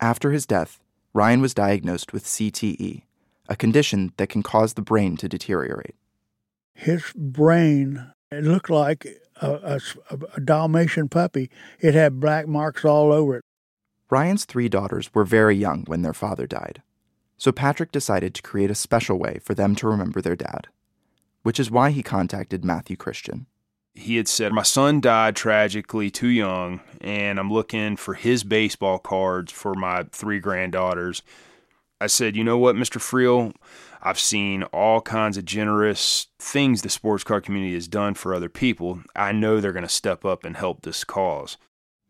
After 0.00 0.30
his 0.30 0.46
death, 0.46 0.80
Ryan 1.12 1.40
was 1.40 1.54
diagnosed 1.54 2.12
with 2.12 2.24
CTE, 2.24 3.02
a 3.48 3.56
condition 3.56 4.12
that 4.16 4.28
can 4.28 4.42
cause 4.42 4.74
the 4.74 4.82
brain 4.82 5.16
to 5.16 5.28
deteriorate. 5.28 5.96
His 6.74 7.12
brain, 7.16 8.12
it 8.30 8.44
looked 8.44 8.70
like 8.70 9.06
a, 9.40 9.80
a, 10.10 10.18
a 10.36 10.40
Dalmatian 10.40 11.08
puppy. 11.08 11.50
It 11.80 11.94
had 11.94 12.20
black 12.20 12.46
marks 12.46 12.84
all 12.84 13.12
over 13.12 13.36
it. 13.38 13.44
Ryan's 14.10 14.44
three 14.44 14.68
daughters 14.68 15.14
were 15.14 15.24
very 15.24 15.56
young 15.56 15.84
when 15.86 16.02
their 16.02 16.14
father 16.14 16.46
died, 16.46 16.82
so 17.38 17.52
Patrick 17.52 17.92
decided 17.92 18.34
to 18.34 18.42
create 18.42 18.70
a 18.70 18.74
special 18.74 19.18
way 19.18 19.38
for 19.42 19.54
them 19.54 19.74
to 19.76 19.88
remember 19.88 20.20
their 20.20 20.36
dad, 20.36 20.66
which 21.42 21.60
is 21.60 21.70
why 21.70 21.90
he 21.90 22.02
contacted 22.02 22.64
Matthew 22.64 22.96
Christian. 22.96 23.46
He 23.94 24.16
had 24.16 24.28
said, 24.28 24.52
My 24.52 24.62
son 24.62 25.00
died 25.00 25.36
tragically 25.36 26.10
too 26.10 26.28
young, 26.28 26.80
and 27.00 27.38
I'm 27.38 27.52
looking 27.52 27.96
for 27.96 28.14
his 28.14 28.44
baseball 28.44 28.98
cards 28.98 29.52
for 29.52 29.74
my 29.74 30.04
three 30.12 30.40
granddaughters. 30.40 31.22
I 32.00 32.06
said, 32.06 32.36
You 32.36 32.44
know 32.44 32.58
what, 32.58 32.76
Mr. 32.76 32.98
Freel? 32.98 33.52
I've 34.02 34.18
seen 34.18 34.62
all 34.64 35.00
kinds 35.00 35.36
of 35.36 35.44
generous 35.44 36.28
things 36.38 36.82
the 36.82 36.88
sports 36.88 37.24
car 37.24 37.40
community 37.40 37.74
has 37.74 37.88
done 37.88 38.14
for 38.14 38.34
other 38.34 38.48
people. 38.48 39.02
I 39.14 39.32
know 39.32 39.60
they're 39.60 39.72
going 39.72 39.82
to 39.82 39.88
step 39.88 40.24
up 40.24 40.44
and 40.44 40.56
help 40.56 40.82
this 40.82 41.04
cause. 41.04 41.56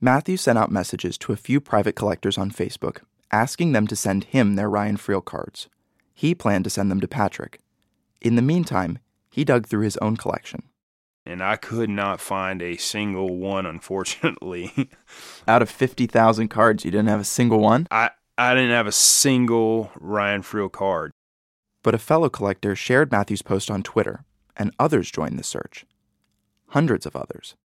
Matthew 0.01 0.37
sent 0.37 0.59
out 0.59 0.71
messages 0.71 1.19
to 1.19 1.33
a 1.33 1.37
few 1.37 1.61
private 1.61 1.95
collectors 1.95 2.39
on 2.39 2.51
Facebook 2.51 3.01
asking 3.33 3.73
them 3.73 3.87
to 3.87 3.97
send 3.97 4.25
him 4.25 4.55
their 4.55 4.71
Ryan 4.71 4.97
Freel 4.97 5.25
cards. 5.25 5.69
He 6.15 6.35
planned 6.35 6.65
to 6.65 6.71
send 6.71 6.91
them 6.91 7.01
to 7.01 7.09
Patrick. 7.09 7.61
In 8.21 8.37
the 8.37 8.43
meantime, 8.43 8.99
he 9.31 9.45
dug 9.45 9.67
through 9.67 9.85
his 9.85 9.97
own 9.99 10.17
collection. 10.17 10.65
And 11.25 11.43
I 11.43 11.57
could 11.57 11.91
not 11.91 12.21
find 12.21 12.61
a 12.61 12.77
single 12.77 13.37
one, 13.37 13.67
unfortunately. 13.67 14.91
Out 15.49 15.63
of 15.63 15.71
50,000 15.71 16.49
cards, 16.49 16.85
you 16.85 16.91
didn't 16.91 17.09
have 17.09 17.21
a 17.21 17.25
single 17.25 17.61
one? 17.61 17.87
I, 17.91 18.11
I 18.37 18.55
didn't 18.55 18.71
have 18.71 18.87
a 18.87 18.93
single 18.93 19.93
Ryan 19.99 20.43
Freel 20.43 20.73
card. 20.73 21.13
But 21.83 21.95
a 21.95 21.99
fellow 21.99 22.29
collector 22.29 22.77
shared 22.77 23.11
Matthew's 23.11 23.43
post 23.43 23.71
on 23.71 23.83
Twitter, 23.83 24.25
and 24.57 24.75
others 24.79 25.11
joined 25.11 25.39
the 25.39 25.45
search. 25.45 25.87
Hundreds 26.69 27.07
of 27.07 27.17
others. 27.17 27.57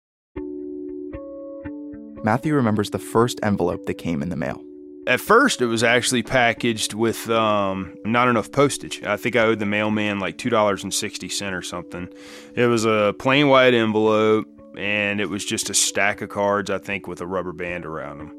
Matthew 2.23 2.55
remembers 2.55 2.89
the 2.89 2.99
first 2.99 3.39
envelope 3.43 3.85
that 3.85 3.95
came 3.95 4.23
in 4.23 4.29
the 4.29 4.35
mail. 4.35 4.61
At 5.07 5.19
first, 5.19 5.61
it 5.61 5.67
was 5.67 5.83
actually 5.83 6.23
packaged 6.23 6.95
with 6.95 7.29
um, 7.29 7.95
not 8.05 8.27
enough 8.27 8.51
postage. 8.51 9.03
I 9.03 9.17
think 9.17 9.35
I 9.35 9.41
owed 9.41 9.59
the 9.59 9.65
mailman 9.67 10.19
like 10.19 10.37
$2.60 10.37 11.53
or 11.53 11.61
something. 11.61 12.09
It 12.55 12.65
was 12.65 12.85
a 12.85 13.13
plain 13.19 13.47
white 13.47 13.75
envelope, 13.75 14.47
and 14.75 15.21
it 15.21 15.29
was 15.29 15.45
just 15.45 15.69
a 15.69 15.75
stack 15.75 16.21
of 16.21 16.29
cards, 16.29 16.71
I 16.71 16.79
think, 16.79 17.05
with 17.07 17.21
a 17.21 17.27
rubber 17.27 17.53
band 17.53 17.85
around 17.85 18.17
them. 18.17 18.33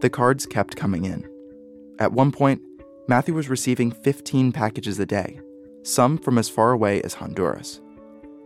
The 0.00 0.10
cards 0.10 0.44
kept 0.44 0.74
coming 0.74 1.04
in. 1.04 1.28
At 2.00 2.12
one 2.12 2.32
point, 2.32 2.60
Matthew 3.12 3.34
was 3.34 3.50
receiving 3.50 3.90
15 3.90 4.52
packages 4.52 4.98
a 4.98 5.04
day, 5.04 5.38
some 5.82 6.16
from 6.16 6.38
as 6.38 6.48
far 6.48 6.72
away 6.72 7.02
as 7.02 7.12
Honduras. 7.12 7.82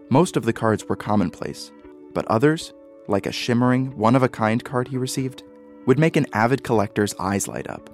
Most 0.09 0.37
of 0.37 0.45
the 0.45 0.53
cards 0.53 0.89
were 0.89 0.97
commonplace, 0.97 1.71
but 2.13 2.27
others, 2.27 2.73
like 3.07 3.27
a 3.27 3.31
shimmering, 3.33 3.97
one 3.97 4.17
of 4.17 4.25
a 4.25 4.29
kind 4.29 4.65
card 4.65 4.89
he 4.89 4.97
received, 4.97 5.45
would 5.87 6.01
make 6.01 6.17
an 6.17 6.27
avid 6.33 6.65
collector's 6.65 7.15
eyes 7.21 7.47
light 7.47 7.71
up. 7.71 7.89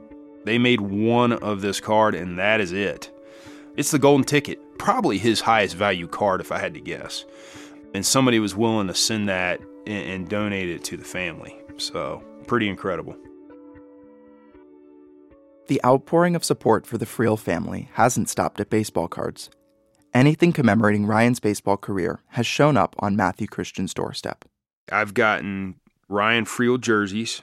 They 0.47 0.57
made 0.57 0.81
one 0.81 1.35
of 1.35 1.61
this 1.61 1.79
card, 1.79 2.15
and 2.15 2.39
that 2.39 2.59
is 2.59 2.73
it. 2.73 3.11
It's 3.77 3.91
the 3.91 3.99
golden 3.99 4.25
ticket, 4.25 4.59
probably 4.79 5.19
his 5.19 5.43
highest 5.43 5.77
value 5.77 6.09
card, 6.09 6.41
if 6.41 6.51
I 6.51 6.59
had 6.59 6.73
to 6.73 6.81
guess. 6.81 7.27
And 7.93 8.07
somebody 8.07 8.39
was 8.39 8.57
willing 8.57 8.87
to 8.87 8.95
send 8.95 9.29
that 9.29 9.61
and, 9.87 10.11
and 10.11 10.27
donate 10.27 10.71
it 10.71 10.85
to 10.85 10.97
the 10.97 11.05
family. 11.05 11.55
So, 11.77 12.25
pretty 12.47 12.71
incredible. 12.71 13.15
The 15.69 15.81
outpouring 15.85 16.35
of 16.35 16.45
support 16.45 16.87
for 16.87 16.99
the 16.99 17.07
Freel 17.07 17.39
family 17.39 17.89
hasn't 17.95 18.29
stopped 18.29 18.61
at 18.61 18.69
baseball 18.69 19.09
cards. 19.09 19.49
Anything 20.13 20.53
commemorating 20.53 21.07
Ryan's 21.07 21.41
baseball 21.41 21.77
career 21.77 22.21
has 22.31 22.47
shown 22.47 22.77
up 22.77 22.95
on 22.99 23.17
Matthew 23.17 23.47
Christian's 23.47 23.95
doorstep. 23.95 24.45
I've 24.91 25.15
gotten 25.15 25.77
Ryan 26.09 26.45
Freel 26.45 26.79
jerseys, 26.79 27.41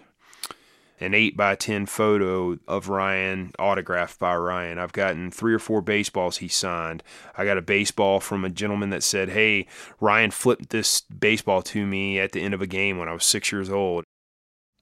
an 1.00 1.14
8 1.14 1.36
by 1.36 1.56
10 1.56 1.86
photo 1.86 2.60
of 2.68 2.90
Ryan 2.90 3.54
autographed 3.58 4.20
by 4.20 4.36
Ryan. 4.36 4.78
I've 4.78 4.94
gotten 4.94 5.32
three 5.32 5.54
or 5.54 5.60
four 5.60 5.82
baseballs 5.82 6.38
he 6.38 6.48
signed. 6.48 7.02
I 7.38 7.46
got 7.46 7.58
a 7.58 7.62
baseball 7.62 8.20
from 8.20 8.44
a 8.46 8.50
gentleman 8.50 8.90
that 8.92 9.02
said, 9.04 9.30
Hey, 9.30 9.66
Ryan 10.00 10.32
flipped 10.32 10.70
this 10.70 11.02
baseball 11.02 11.62
to 11.64 11.86
me 11.86 12.20
at 12.20 12.34
the 12.34 12.42
end 12.42 12.54
of 12.54 12.62
a 12.62 12.68
game 12.68 13.00
when 13.00 13.08
I 13.08 13.14
was 13.14 13.26
six 13.26 13.52
years 13.52 13.70
old. 13.70 14.04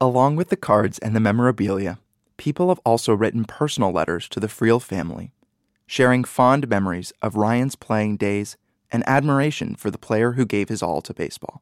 Along 0.02 0.36
with 0.36 0.50
the 0.50 0.58
cards 0.58 1.00
and 1.00 1.16
the 1.16 1.20
memorabilia, 1.20 2.00
people 2.38 2.70
have 2.70 2.80
also 2.86 3.14
written 3.14 3.46
personal 3.46 3.92
letters 3.92 4.30
to 4.30 4.40
the 4.40 4.48
Freel 4.48 4.82
family, 4.82 5.34
sharing 5.86 6.24
fond 6.24 6.70
memories 6.70 7.12
of 7.22 7.36
Ryan's 7.36 7.76
playing 7.76 8.18
days 8.18 8.58
and 8.92 9.08
admiration 9.08 9.76
for 9.76 9.92
the 9.92 9.98
player 9.98 10.34
who 10.34 10.46
gave 10.46 10.70
his 10.70 10.82
all 10.82 11.02
to 11.02 11.14
baseball. 11.14 11.62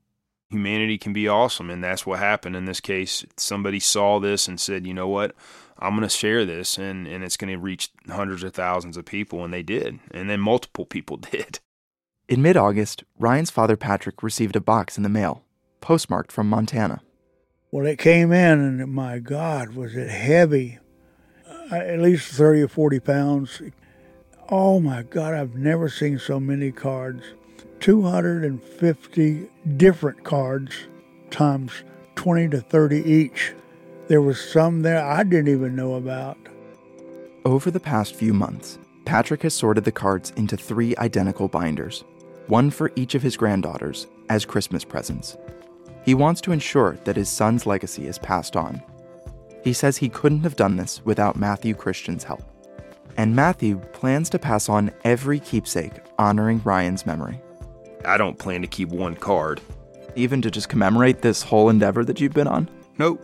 Humanity 0.49 0.97
can 0.97 1.11
be 1.11 1.27
awesome 1.27 1.69
and 1.69 1.83
that's 1.83 2.05
what 2.05 2.19
happened 2.19 2.55
in 2.55 2.65
this 2.65 2.79
case. 2.79 3.25
Somebody 3.35 3.79
saw 3.79 4.19
this 4.19 4.47
and 4.47 4.59
said 4.59 4.85
you 4.85 4.93
know 4.93 5.07
what? 5.07 5.35
I'm 5.79 5.95
going 5.95 6.07
to 6.07 6.09
share 6.09 6.45
this 6.45 6.77
and, 6.77 7.07
and 7.07 7.23
it's 7.23 7.37
going 7.37 7.51
to 7.51 7.59
reach 7.59 7.89
hundreds 8.07 8.43
of 8.43 8.53
thousands 8.53 8.95
of 8.95 9.05
people 9.05 9.43
and 9.43 9.53
they 9.53 9.63
did 9.63 9.99
and 10.11 10.29
then 10.29 10.39
multiple 10.39 10.85
people 10.85 11.17
did. 11.31 11.59
In 12.27 12.41
mid-august 12.41 13.03
ryan's 13.17 13.51
father 13.51 13.75
patrick 13.75 14.21
received 14.21 14.55
a 14.55 14.61
box 14.61 14.97
in 14.97 15.03
the 15.03 15.09
mail 15.09 15.43
postmarked 15.81 16.31
from 16.31 16.49
montana 16.49 17.01
well 17.75 17.85
it 17.85 17.99
came 17.99 18.31
in 18.31 18.59
and 18.59 18.93
my 18.93 19.19
god 19.19 19.75
was 19.75 19.95
it 19.95 20.09
heavy 20.09 20.79
uh, 21.71 21.75
at 21.75 21.99
least 21.99 22.31
30 22.31 22.61
or 22.61 22.67
40 22.67 22.99
pounds 22.99 23.61
oh 24.49 24.79
my 24.79 25.03
god 25.03 25.33
i've 25.33 25.55
never 25.55 25.89
seen 25.89 26.17
so 26.17 26.39
many 26.39 26.71
cards 26.71 27.23
250 27.79 29.47
different 29.77 30.23
cards 30.23 30.87
times 31.29 31.83
20 32.15 32.49
to 32.49 32.61
30 32.61 33.03
each. 33.03 33.53
There 34.07 34.21
was 34.21 34.39
some 34.39 34.81
there 34.81 35.05
I 35.05 35.23
didn't 35.23 35.49
even 35.49 35.75
know 35.75 35.95
about. 35.95 36.37
Over 37.43 37.69
the 37.69 37.79
past 37.79 38.15
few 38.15 38.33
months, 38.33 38.79
Patrick 39.05 39.43
has 39.43 39.53
sorted 39.53 39.83
the 39.83 39.91
cards 39.91 40.31
into 40.35 40.57
three 40.57 40.95
identical 40.97 41.47
binders, 41.47 42.03
one 42.47 42.71
for 42.71 42.91
each 42.95 43.13
of 43.15 43.21
his 43.21 43.37
granddaughters, 43.37 44.07
as 44.29 44.45
Christmas 44.45 44.83
presents. 44.83 45.37
He 46.05 46.13
wants 46.13 46.39
to 46.41 46.51
ensure 46.51 46.97
that 47.03 47.15
his 47.15 47.29
son's 47.29 47.65
legacy 47.65 48.05
is 48.05 48.19
passed 48.19 48.55
on. 48.55 48.79
He 49.63 49.73
says 49.73 49.97
he 49.97 50.07
couldn't 50.07 50.41
have 50.41 50.55
done 50.55 50.77
this 50.77 51.03
without 51.03 51.35
Matthew 51.35 51.73
Christian's 51.73 52.23
help. 52.23 52.43
And 53.17 53.35
Matthew 53.35 53.79
plans 53.91 54.29
to 54.29 54.37
pass 54.37 54.69
on 54.69 54.91
every 55.03 55.39
keepsake 55.39 55.93
honoring 56.19 56.61
Ryan's 56.63 57.07
memory. 57.07 57.41
I 58.05 58.17
don't 58.17 58.37
plan 58.37 58.61
to 58.61 58.67
keep 58.67 58.89
one 58.89 59.15
card. 59.15 59.61
Even 60.15 60.43
to 60.43 60.51
just 60.51 60.69
commemorate 60.69 61.23
this 61.23 61.41
whole 61.41 61.69
endeavor 61.69 62.05
that 62.05 62.21
you've 62.21 62.33
been 62.33 62.47
on? 62.47 62.69
Nope, 62.99 63.19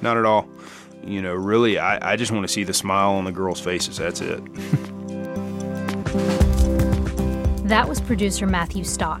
not 0.00 0.16
at 0.16 0.24
all. 0.24 0.48
You 1.04 1.20
know, 1.20 1.34
really, 1.34 1.78
I, 1.78 2.12
I 2.12 2.16
just 2.16 2.32
want 2.32 2.46
to 2.46 2.52
see 2.52 2.64
the 2.64 2.72
smile 2.72 3.10
on 3.10 3.24
the 3.24 3.32
girls' 3.32 3.60
faces. 3.60 3.98
That's 3.98 4.22
it. 4.22 4.42
that 7.68 7.86
was 7.86 8.00
producer 8.00 8.46
Matthew 8.46 8.84
Stock. 8.84 9.20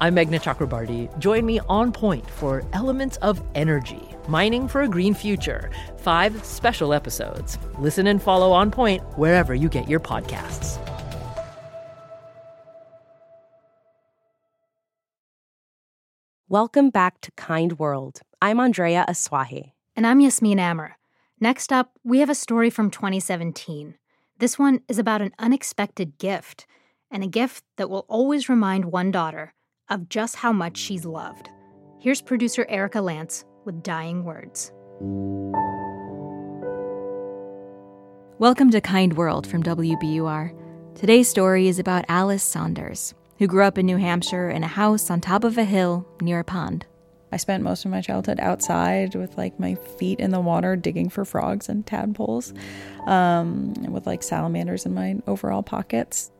I'm 0.00 0.14
Meghna 0.14 0.40
Chakrabarti. 0.40 1.18
Join 1.18 1.44
me 1.44 1.58
on 1.68 1.90
point 1.90 2.30
for 2.30 2.64
Elements 2.72 3.16
of 3.16 3.42
Energy 3.56 4.08
Mining 4.28 4.68
for 4.68 4.82
a 4.82 4.88
Green 4.88 5.12
Future. 5.12 5.72
Five 5.96 6.44
special 6.44 6.94
episodes. 6.94 7.58
Listen 7.80 8.06
and 8.06 8.22
follow 8.22 8.52
On 8.52 8.70
Point 8.70 9.02
wherever 9.18 9.56
you 9.56 9.68
get 9.68 9.88
your 9.88 9.98
podcasts. 9.98 10.78
Welcome 16.48 16.90
back 16.90 17.20
to 17.22 17.32
Kind 17.32 17.80
World. 17.80 18.20
I'm 18.40 18.60
Andrea 18.60 19.04
Asuaje. 19.08 19.72
And 19.96 20.06
I'm 20.06 20.20
Yasmin 20.20 20.60
Amer. 20.60 20.96
Next 21.40 21.72
up, 21.72 21.90
we 22.04 22.20
have 22.20 22.30
a 22.30 22.36
story 22.36 22.70
from 22.70 22.92
2017. 22.92 23.96
This 24.38 24.60
one 24.60 24.80
is 24.86 25.00
about 25.00 25.22
an 25.22 25.32
unexpected 25.40 26.18
gift, 26.18 26.68
and 27.10 27.24
a 27.24 27.26
gift 27.26 27.64
that 27.78 27.90
will 27.90 28.06
always 28.08 28.48
remind 28.48 28.84
one 28.84 29.10
daughter 29.10 29.54
of 29.90 30.08
just 30.08 30.36
how 30.36 30.52
much 30.52 30.76
she's 30.76 31.04
loved. 31.04 31.48
Here's 31.98 32.20
producer 32.20 32.66
Erika 32.68 32.98
Lantz 32.98 33.44
with 33.64 33.82
Dying 33.82 34.24
Words. 34.24 34.72
Welcome 38.38 38.70
to 38.70 38.80
Kind 38.80 39.16
World 39.16 39.46
from 39.46 39.62
WBUR. 39.62 40.54
Today's 40.94 41.28
story 41.28 41.68
is 41.68 41.78
about 41.78 42.04
Alice 42.08 42.42
Saunders, 42.42 43.14
who 43.38 43.46
grew 43.46 43.64
up 43.64 43.78
in 43.78 43.86
New 43.86 43.96
Hampshire 43.96 44.50
in 44.50 44.62
a 44.62 44.68
house 44.68 45.10
on 45.10 45.20
top 45.20 45.44
of 45.44 45.58
a 45.58 45.64
hill 45.64 46.06
near 46.20 46.40
a 46.40 46.44
pond. 46.44 46.86
I 47.32 47.36
spent 47.36 47.62
most 47.62 47.84
of 47.84 47.90
my 47.90 48.00
childhood 48.00 48.40
outside 48.40 49.14
with 49.14 49.36
like 49.36 49.58
my 49.58 49.74
feet 49.74 50.20
in 50.20 50.30
the 50.30 50.40
water 50.40 50.76
digging 50.76 51.08
for 51.08 51.24
frogs 51.24 51.68
and 51.68 51.86
tadpoles, 51.86 52.54
um, 53.06 53.74
with 53.88 54.06
like 54.06 54.22
salamanders 54.22 54.86
in 54.86 54.94
my 54.94 55.16
overall 55.26 55.62
pockets. 55.62 56.30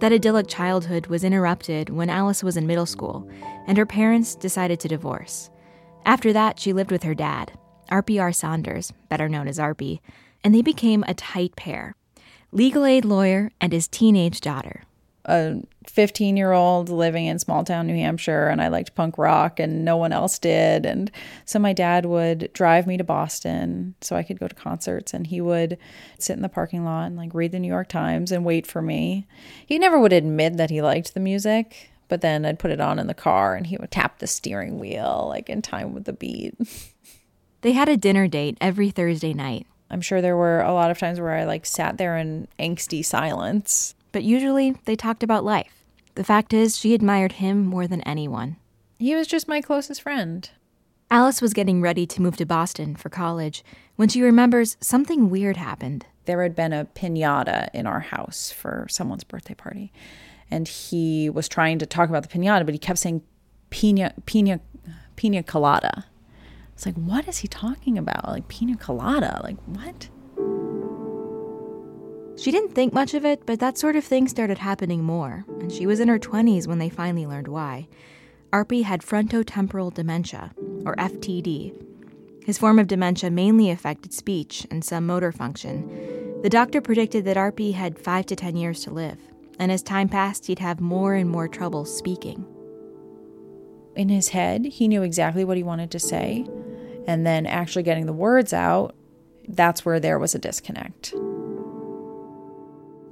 That 0.00 0.12
idyllic 0.12 0.46
childhood 0.46 1.08
was 1.08 1.24
interrupted 1.24 1.90
when 1.90 2.08
Alice 2.08 2.44
was 2.44 2.56
in 2.56 2.66
middle 2.66 2.86
school 2.86 3.28
and 3.66 3.76
her 3.76 3.86
parents 3.86 4.36
decided 4.36 4.78
to 4.80 4.88
divorce. 4.88 5.50
After 6.04 6.32
that, 6.32 6.60
she 6.60 6.72
lived 6.72 6.92
with 6.92 7.02
her 7.02 7.14
dad, 7.14 7.52
RPR 7.90 8.34
Saunders, 8.34 8.92
better 9.08 9.28
known 9.28 9.48
as 9.48 9.58
Arpie, 9.58 10.00
and 10.44 10.54
they 10.54 10.62
became 10.62 11.04
a 11.06 11.14
tight 11.14 11.56
pair 11.56 11.94
legal 12.50 12.86
aid 12.86 13.04
lawyer 13.04 13.50
and 13.60 13.72
his 13.72 13.88
teenage 13.88 14.40
daughter 14.40 14.84
a 15.28 15.60
15 15.86 16.36
year 16.36 16.52
old 16.52 16.88
living 16.88 17.26
in 17.26 17.38
small 17.38 17.62
town 17.62 17.86
New 17.86 17.94
Hampshire 17.94 18.48
and 18.48 18.60
I 18.60 18.68
liked 18.68 18.94
punk 18.94 19.18
rock 19.18 19.60
and 19.60 19.84
no 19.84 19.96
one 19.96 20.12
else 20.12 20.38
did. 20.38 20.86
And 20.86 21.10
so 21.44 21.58
my 21.58 21.72
dad 21.72 22.06
would 22.06 22.50
drive 22.54 22.86
me 22.86 22.96
to 22.96 23.04
Boston 23.04 23.94
so 24.00 24.16
I 24.16 24.22
could 24.22 24.40
go 24.40 24.48
to 24.48 24.54
concerts 24.54 25.12
and 25.12 25.26
he 25.26 25.40
would 25.40 25.78
sit 26.18 26.36
in 26.36 26.42
the 26.42 26.48
parking 26.48 26.84
lot 26.84 27.04
and 27.04 27.16
like 27.16 27.34
read 27.34 27.52
the 27.52 27.60
New 27.60 27.68
York 27.68 27.88
Times 27.88 28.32
and 28.32 28.44
wait 28.44 28.66
for 28.66 28.80
me. 28.80 29.26
He 29.64 29.78
never 29.78 29.98
would 29.98 30.14
admit 30.14 30.56
that 30.56 30.70
he 30.70 30.80
liked 30.80 31.12
the 31.12 31.20
music, 31.20 31.90
but 32.08 32.22
then 32.22 32.46
I'd 32.46 32.58
put 32.58 32.70
it 32.70 32.80
on 32.80 32.98
in 32.98 33.06
the 33.06 33.14
car 33.14 33.54
and 33.54 33.66
he 33.66 33.76
would 33.76 33.90
tap 33.90 34.18
the 34.18 34.26
steering 34.26 34.78
wheel 34.78 35.26
like 35.28 35.50
in 35.50 35.60
time 35.60 35.92
with 35.92 36.04
the 36.04 36.14
beat. 36.14 36.54
they 37.60 37.72
had 37.72 37.90
a 37.90 37.98
dinner 37.98 38.28
date 38.28 38.56
every 38.62 38.90
Thursday 38.90 39.34
night. 39.34 39.66
I'm 39.90 40.00
sure 40.00 40.22
there 40.22 40.36
were 40.36 40.62
a 40.62 40.72
lot 40.72 40.90
of 40.90 40.98
times 40.98 41.20
where 41.20 41.34
I 41.34 41.44
like 41.44 41.66
sat 41.66 41.98
there 41.98 42.16
in 42.16 42.48
angsty 42.58 43.04
silence 43.04 43.94
but 44.12 44.24
usually 44.24 44.76
they 44.84 44.96
talked 44.96 45.22
about 45.22 45.44
life. 45.44 45.84
The 46.14 46.24
fact 46.24 46.52
is, 46.52 46.76
she 46.76 46.94
admired 46.94 47.32
him 47.32 47.64
more 47.64 47.86
than 47.86 48.00
anyone. 48.02 48.56
He 48.98 49.14
was 49.14 49.26
just 49.26 49.46
my 49.46 49.60
closest 49.60 50.02
friend. 50.02 50.50
Alice 51.10 51.40
was 51.40 51.54
getting 51.54 51.80
ready 51.80 52.06
to 52.06 52.20
move 52.20 52.36
to 52.36 52.44
Boston 52.44 52.96
for 52.96 53.08
college 53.08 53.64
when 53.96 54.08
she 54.08 54.20
remembers 54.20 54.76
something 54.80 55.30
weird 55.30 55.56
happened. 55.56 56.06
There 56.26 56.42
had 56.42 56.54
been 56.54 56.72
a 56.72 56.84
pinata 56.84 57.68
in 57.72 57.86
our 57.86 58.00
house 58.00 58.50
for 58.50 58.86
someone's 58.90 59.24
birthday 59.24 59.54
party. 59.54 59.92
And 60.50 60.68
he 60.68 61.30
was 61.30 61.48
trying 61.48 61.78
to 61.78 61.86
talk 61.86 62.08
about 62.08 62.28
the 62.28 62.28
pinata, 62.28 62.64
but 62.64 62.74
he 62.74 62.78
kept 62.78 62.98
saying 62.98 63.22
pina, 63.70 64.12
pina, 64.26 64.60
pina 65.16 65.42
colada. 65.42 66.06
It's 66.74 66.84
like, 66.84 66.96
what 66.96 67.26
is 67.26 67.38
he 67.38 67.48
talking 67.48 67.96
about? 67.96 68.28
Like, 68.28 68.48
pina 68.48 68.76
colada? 68.76 69.40
Like, 69.42 69.56
what? 69.66 70.08
She 72.38 72.52
didn't 72.52 72.72
think 72.72 72.92
much 72.92 73.14
of 73.14 73.24
it, 73.24 73.44
but 73.46 73.58
that 73.58 73.78
sort 73.78 73.96
of 73.96 74.04
thing 74.04 74.28
started 74.28 74.58
happening 74.58 75.02
more, 75.02 75.44
and 75.60 75.72
she 75.72 75.86
was 75.86 75.98
in 75.98 76.06
her 76.06 76.20
20s 76.20 76.68
when 76.68 76.78
they 76.78 76.88
finally 76.88 77.26
learned 77.26 77.48
why. 77.48 77.88
Arpie 78.52 78.84
had 78.84 79.02
frontotemporal 79.02 79.92
dementia, 79.92 80.52
or 80.86 80.94
FTD. 80.96 81.74
His 82.44 82.56
form 82.56 82.78
of 82.78 82.86
dementia 82.86 83.30
mainly 83.30 83.70
affected 83.70 84.14
speech 84.14 84.66
and 84.70 84.84
some 84.84 85.04
motor 85.04 85.32
function. 85.32 86.40
The 86.42 86.48
doctor 86.48 86.80
predicted 86.80 87.24
that 87.24 87.36
Arpie 87.36 87.74
had 87.74 87.98
5 87.98 88.26
to 88.26 88.36
10 88.36 88.56
years 88.56 88.84
to 88.84 88.92
live, 88.92 89.18
and 89.58 89.72
as 89.72 89.82
time 89.82 90.08
passed, 90.08 90.46
he'd 90.46 90.60
have 90.60 90.80
more 90.80 91.14
and 91.14 91.28
more 91.28 91.48
trouble 91.48 91.84
speaking. 91.84 92.46
In 93.96 94.08
his 94.08 94.28
head, 94.28 94.64
he 94.64 94.86
knew 94.86 95.02
exactly 95.02 95.44
what 95.44 95.56
he 95.56 95.64
wanted 95.64 95.90
to 95.90 95.98
say, 95.98 96.46
and 97.04 97.26
then 97.26 97.46
actually 97.46 97.82
getting 97.82 98.06
the 98.06 98.12
words 98.12 98.52
out, 98.52 98.94
that's 99.48 99.84
where 99.84 99.98
there 99.98 100.20
was 100.20 100.36
a 100.36 100.38
disconnect. 100.38 101.12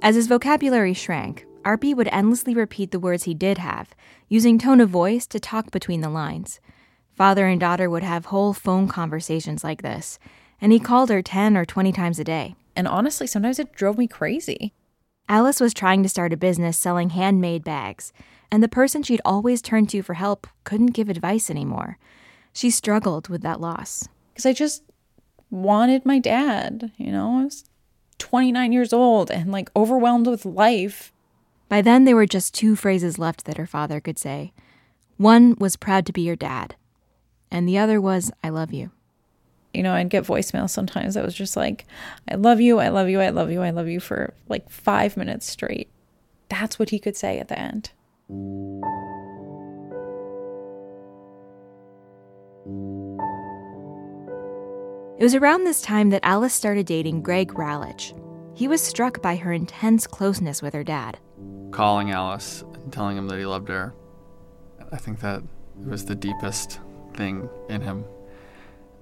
As 0.01 0.15
his 0.15 0.27
vocabulary 0.27 0.93
shrank, 0.93 1.45
Arpie 1.65 1.95
would 1.95 2.07
endlessly 2.09 2.53
repeat 2.53 2.91
the 2.91 2.99
words 2.99 3.23
he 3.23 3.33
did 3.33 3.57
have, 3.57 3.95
using 4.29 4.57
tone 4.57 4.79
of 4.79 4.89
voice 4.89 5.25
to 5.27 5.39
talk 5.39 5.71
between 5.71 6.01
the 6.01 6.09
lines. 6.09 6.59
Father 7.15 7.47
and 7.47 7.59
daughter 7.59 7.89
would 7.89 8.03
have 8.03 8.25
whole 8.25 8.53
phone 8.53 8.87
conversations 8.87 9.63
like 9.63 9.81
this, 9.81 10.19
and 10.61 10.71
he 10.71 10.79
called 10.79 11.09
her 11.09 11.21
10 11.23 11.57
or 11.57 11.65
20 11.65 11.91
times 11.91 12.19
a 12.19 12.23
day. 12.23 12.55
And 12.75 12.87
honestly, 12.87 13.25
sometimes 13.25 13.57
it 13.57 13.73
drove 13.73 13.97
me 13.97 14.07
crazy. 14.07 14.71
Alice 15.27 15.59
was 15.59 15.73
trying 15.73 16.03
to 16.03 16.09
start 16.09 16.31
a 16.31 16.37
business 16.37 16.77
selling 16.77 17.09
handmade 17.09 17.63
bags, 17.63 18.13
and 18.51 18.61
the 18.61 18.69
person 18.69 19.01
she'd 19.01 19.21
always 19.25 19.61
turned 19.63 19.89
to 19.89 20.03
for 20.03 20.13
help 20.13 20.47
couldn't 20.63 20.93
give 20.93 21.09
advice 21.09 21.49
anymore. 21.49 21.97
She 22.53 22.69
struggled 22.69 23.29
with 23.29 23.41
that 23.41 23.59
loss. 23.59 24.07
Because 24.31 24.45
I 24.45 24.53
just 24.53 24.83
wanted 25.49 26.05
my 26.05 26.19
dad, 26.19 26.91
you 26.97 27.11
know? 27.11 27.39
I 27.39 27.43
was 27.45 27.65
29 28.19 28.71
years 28.71 28.93
old 28.93 29.31
and 29.31 29.51
like 29.51 29.69
overwhelmed 29.75 30.27
with 30.27 30.45
life. 30.45 31.11
By 31.69 31.81
then, 31.81 32.05
there 32.05 32.15
were 32.15 32.25
just 32.25 32.53
two 32.53 32.75
phrases 32.75 33.19
left 33.19 33.45
that 33.45 33.57
her 33.57 33.65
father 33.65 33.99
could 33.99 34.17
say. 34.17 34.53
One 35.17 35.55
was 35.59 35.75
proud 35.75 36.05
to 36.05 36.13
be 36.13 36.21
your 36.21 36.35
dad, 36.35 36.75
and 37.51 37.67
the 37.67 37.77
other 37.77 37.99
was 37.99 38.31
I 38.43 38.49
love 38.49 38.71
you. 38.71 38.91
You 39.73 39.83
know, 39.83 39.93
I'd 39.93 40.09
get 40.09 40.23
voicemail 40.23 40.69
sometimes 40.69 41.15
that 41.15 41.25
was 41.25 41.35
just 41.35 41.57
like, 41.57 41.85
I 42.29 42.35
love 42.35 42.61
you, 42.61 42.79
I 42.79 42.89
love 42.89 43.09
you, 43.09 43.19
I 43.19 43.29
love 43.29 43.51
you, 43.51 43.61
I 43.61 43.71
love 43.71 43.87
you 43.87 43.99
for 43.99 44.33
like 44.47 44.69
five 44.69 45.17
minutes 45.17 45.45
straight. 45.45 45.89
That's 46.49 46.79
what 46.79 46.89
he 46.91 46.99
could 46.99 47.17
say 47.17 47.39
at 47.39 47.49
the 47.49 47.59
end. 47.59 47.91
It 55.19 55.23
was 55.23 55.33
around 55.33 55.63
this 55.63 55.81
time 55.81 56.11
that 56.11 56.23
Alice 56.23 56.53
started 56.53 56.85
dating 56.85 57.23
Greg 57.23 57.51
Ralich. 57.53 58.13
He 58.55 58.67
was 58.67 58.83
struck 58.83 59.19
by 59.19 59.35
her 59.35 59.51
intense 59.51 60.05
closeness 60.05 60.61
with 60.61 60.75
her 60.75 60.83
dad. 60.83 61.17
Calling 61.71 62.11
Alice 62.11 62.63
and 62.75 62.93
telling 62.93 63.17
him 63.17 63.27
that 63.27 63.39
he 63.39 63.45
loved 63.45 63.67
her, 63.69 63.95
I 64.91 64.97
think 64.97 65.21
that 65.21 65.41
was 65.75 66.05
the 66.05 66.13
deepest 66.13 66.79
thing 67.15 67.49
in 67.67 67.81
him. 67.81 68.05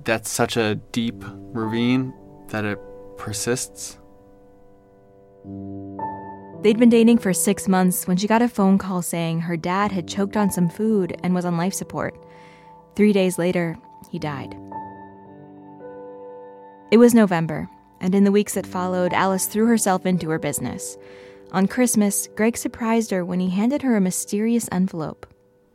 That's 0.06 0.30
such 0.30 0.56
a 0.56 0.76
deep 0.76 1.22
ravine 1.52 2.14
that 2.48 2.64
it 2.64 2.80
persists. 3.18 3.98
They'd 6.62 6.80
been 6.80 6.90
dating 6.90 7.18
for 7.18 7.34
six 7.34 7.68
months 7.68 8.08
when 8.08 8.16
she 8.16 8.26
got 8.26 8.42
a 8.42 8.48
phone 8.48 8.78
call 8.78 9.02
saying 9.02 9.42
her 9.42 9.58
dad 9.58 9.92
had 9.92 10.08
choked 10.08 10.38
on 10.38 10.50
some 10.50 10.70
food 10.70 11.20
and 11.24 11.36
was 11.36 11.44
on 11.44 11.58
life 11.58 11.74
support. 11.74 12.18
Three 12.96 13.12
days 13.12 13.38
later, 13.38 13.78
he 14.10 14.18
died. 14.18 14.56
It 16.92 16.98
was 16.98 17.16
November, 17.16 17.68
and 18.00 18.14
in 18.14 18.26
the 18.26 18.32
weeks 18.32 18.54
that 18.54 18.68
followed, 18.68 19.12
Alice 19.12 19.48
threw 19.48 19.66
herself 19.66 20.06
into 20.06 20.30
her 20.30 20.38
business. 20.38 20.98
On 21.52 21.68
Christmas, 21.68 22.28
Greg 22.36 22.56
surprised 22.56 23.10
her 23.10 23.26
when 23.26 23.40
he 23.40 23.50
handed 23.50 23.82
her 23.82 23.96
a 23.96 24.02
mysterious 24.02 24.70
envelope. 24.72 25.26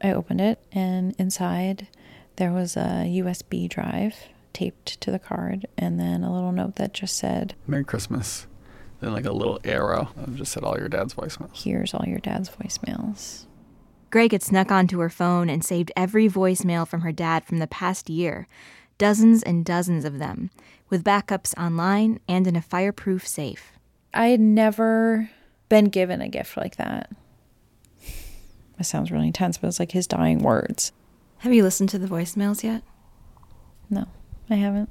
I 0.02 0.12
opened 0.12 0.40
it, 0.40 0.60
and 0.70 1.14
inside 1.18 1.88
there 2.36 2.52
was 2.52 2.76
a 2.76 3.06
USB 3.08 3.68
drive 3.68 4.14
taped 4.52 5.00
to 5.00 5.10
the 5.10 5.18
card, 5.18 5.66
and 5.76 5.98
then 5.98 6.22
a 6.22 6.32
little 6.32 6.52
note 6.52 6.76
that 6.76 6.94
just 6.94 7.16
said, 7.16 7.54
Merry 7.66 7.84
Christmas. 7.84 8.46
Then, 9.00 9.12
like 9.12 9.24
a 9.24 9.32
little 9.32 9.58
arrow 9.64 10.10
that 10.16 10.36
just 10.36 10.52
said 10.52 10.62
all 10.62 10.78
your 10.78 10.88
dad's 10.88 11.14
voicemails. 11.14 11.64
Here's 11.64 11.92
all 11.92 12.04
your 12.06 12.18
dad's 12.18 12.50
voicemails. 12.50 13.46
Greg 14.10 14.32
had 14.32 14.42
snuck 14.42 14.70
onto 14.70 15.00
her 15.00 15.08
phone 15.08 15.48
and 15.48 15.64
saved 15.64 15.90
every 15.96 16.28
voicemail 16.28 16.86
from 16.86 17.00
her 17.00 17.12
dad 17.12 17.44
from 17.44 17.58
the 17.58 17.66
past 17.66 18.08
year 18.10 18.46
dozens 19.00 19.42
and 19.42 19.64
dozens 19.64 20.04
of 20.04 20.18
them, 20.18 20.50
with 20.90 21.04
backups 21.04 21.56
online 21.56 22.20
and 22.28 22.46
in 22.46 22.56
a 22.56 22.62
fireproof 22.62 23.26
safe. 23.26 23.72
I 24.12 24.26
had 24.26 24.40
never 24.40 25.30
been 25.68 25.86
given 25.86 26.20
a 26.20 26.28
gift 26.28 26.56
like 26.56 26.76
that. 26.76 27.10
It 28.78 28.84
sounds 28.84 29.10
really 29.10 29.28
intense, 29.28 29.58
but 29.58 29.68
it's 29.68 29.78
like 29.78 29.92
his 29.92 30.06
dying 30.06 30.40
words. 30.40 30.92
Have 31.38 31.54
you 31.54 31.62
listened 31.62 31.88
to 31.90 31.98
the 31.98 32.08
voicemails 32.08 32.62
yet? 32.62 32.82
No, 33.88 34.06
I 34.48 34.56
haven't. 34.56 34.90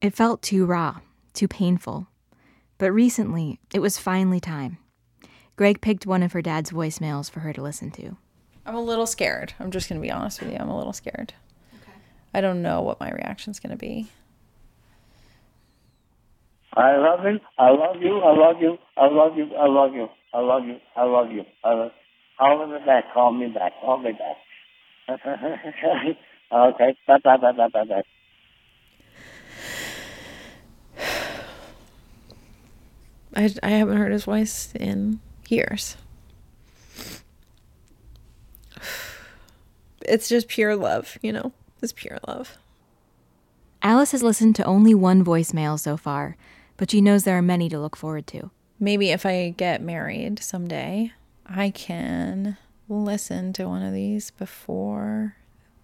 It 0.00 0.14
felt 0.14 0.42
too 0.42 0.66
raw, 0.66 1.00
too 1.32 1.48
painful. 1.48 2.08
But 2.78 2.90
recently, 2.92 3.60
it 3.72 3.78
was 3.78 3.98
finally 3.98 4.40
time. 4.40 4.78
Greg 5.56 5.80
picked 5.80 6.06
one 6.06 6.22
of 6.22 6.32
her 6.32 6.42
dad's 6.42 6.72
voicemails 6.72 7.30
for 7.30 7.40
her 7.40 7.52
to 7.52 7.62
listen 7.62 7.90
to. 7.92 8.16
I'm 8.66 8.74
a 8.74 8.82
little 8.82 9.06
scared. 9.06 9.54
I'm 9.60 9.70
just 9.70 9.88
going 9.88 10.00
to 10.00 10.06
be 10.06 10.10
honest 10.10 10.40
with 10.40 10.50
you. 10.50 10.56
I'm 10.58 10.68
a 10.68 10.76
little 10.76 10.92
scared. 10.92 11.34
Okay. 11.74 11.92
I 12.34 12.40
don't 12.40 12.62
know 12.62 12.82
what 12.82 13.00
my 13.00 13.10
reaction's 13.10 13.60
going 13.60 13.70
to 13.70 13.76
be. 13.76 14.10
I 16.74 16.96
love 16.96 17.24
you. 17.24 17.38
I 17.58 17.70
love 17.70 17.96
you. 18.00 18.18
I 18.20 18.32
love 18.32 18.60
you. 18.60 18.78
I 18.96 19.06
love 19.06 19.36
you. 19.36 19.48
I 19.56 19.66
love 19.66 19.94
you. 19.94 20.08
I 20.32 20.40
love 20.40 20.64
you. 20.64 20.76
I 20.96 21.04
love 21.04 21.30
you. 21.30 21.44
I 21.64 21.74
love 21.74 21.90
you. 21.94 22.02
Call 22.38 22.66
me 22.66 22.78
back. 22.86 23.04
Call 23.12 23.32
me 23.32 23.48
back. 23.48 23.72
Call 23.80 23.98
me 23.98 24.12
back. 24.12 24.36
okay. 26.52 26.96
Bye 27.06 27.18
bye 27.22 27.36
bye 27.36 27.52
bye 27.52 27.68
bye 27.68 27.84
bye. 27.84 28.02
I, 33.34 33.50
I 33.62 33.70
haven't 33.70 33.96
heard 33.96 34.12
his 34.12 34.24
voice 34.24 34.72
in 34.78 35.20
years. 35.48 35.96
It's 40.06 40.28
just 40.28 40.48
pure 40.48 40.76
love, 40.76 41.18
you 41.22 41.32
know? 41.32 41.52
It's 41.80 41.92
pure 41.92 42.18
love. 42.26 42.58
Alice 43.82 44.12
has 44.12 44.22
listened 44.22 44.54
to 44.56 44.64
only 44.64 44.94
one 44.94 45.24
voicemail 45.24 45.78
so 45.78 45.96
far, 45.96 46.36
but 46.82 46.90
she 46.90 47.00
knows 47.00 47.22
there 47.22 47.38
are 47.38 47.42
many 47.42 47.68
to 47.68 47.78
look 47.78 47.94
forward 47.94 48.26
to. 48.26 48.50
Maybe 48.80 49.10
if 49.10 49.24
I 49.24 49.54
get 49.56 49.80
married 49.80 50.40
someday, 50.42 51.12
I 51.46 51.70
can 51.70 52.56
listen 52.88 53.52
to 53.52 53.68
one 53.68 53.84
of 53.84 53.94
these 53.94 54.32
before 54.32 55.36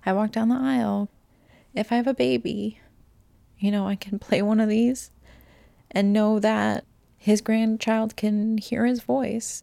I 0.04 0.12
walk 0.12 0.32
down 0.32 0.48
the 0.48 0.56
aisle. 0.56 1.08
If 1.72 1.92
I 1.92 1.94
have 1.94 2.08
a 2.08 2.14
baby, 2.14 2.80
you 3.60 3.70
know, 3.70 3.86
I 3.86 3.94
can 3.94 4.18
play 4.18 4.42
one 4.42 4.58
of 4.58 4.68
these 4.68 5.12
and 5.92 6.12
know 6.12 6.40
that 6.40 6.84
his 7.16 7.42
grandchild 7.42 8.16
can 8.16 8.58
hear 8.58 8.84
his 8.84 9.00
voice. 9.00 9.62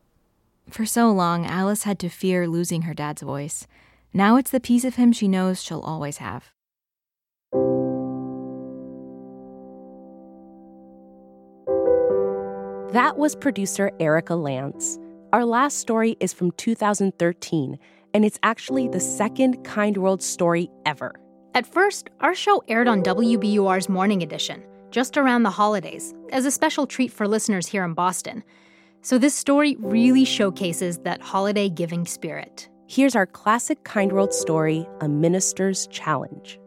For 0.69 0.85
so 0.85 1.11
long, 1.11 1.45
Alice 1.45 1.83
had 1.83 1.99
to 1.99 2.07
fear 2.07 2.47
losing 2.47 2.83
her 2.83 2.93
dad's 2.93 3.23
voice. 3.23 3.67
Now 4.13 4.37
it's 4.37 4.51
the 4.51 4.61
piece 4.61 4.85
of 4.85 4.95
him 4.95 5.11
she 5.11 5.27
knows 5.27 5.61
she'll 5.61 5.81
always 5.81 6.19
have. 6.19 6.54
That 12.95 13.17
was 13.17 13.35
producer 13.35 13.91
Erika 13.99 14.31
Lantz. 14.31 14.97
Our 15.33 15.43
last 15.43 15.79
story 15.79 16.15
is 16.21 16.31
from 16.31 16.51
2013, 16.51 17.77
and 18.13 18.23
it's 18.23 18.39
actually 18.41 18.87
the 18.87 19.01
second 19.01 19.65
Kind 19.65 19.97
World 19.97 20.23
story 20.23 20.69
ever. 20.85 21.13
At 21.55 21.67
first, 21.67 22.09
our 22.21 22.33
show 22.33 22.63
aired 22.69 22.87
on 22.87 23.03
WBUR's 23.03 23.89
Morning 23.89 24.23
Edition, 24.23 24.63
just 24.91 25.17
around 25.17 25.43
the 25.43 25.49
holidays, 25.49 26.13
as 26.31 26.45
a 26.45 26.51
special 26.51 26.87
treat 26.87 27.11
for 27.11 27.27
listeners 27.27 27.67
here 27.67 27.83
in 27.83 27.95
Boston. 27.95 28.45
So 29.01 29.17
this 29.17 29.35
story 29.35 29.75
really 29.79 30.23
showcases 30.23 30.99
that 30.99 31.19
holiday 31.19 31.67
giving 31.67 32.05
spirit. 32.05 32.69
Here's 32.87 33.13
our 33.13 33.25
classic 33.25 33.83
Kind 33.83 34.13
World 34.13 34.33
story 34.33 34.87
A 35.01 35.09
Minister's 35.09 35.87
Challenge. 35.87 36.57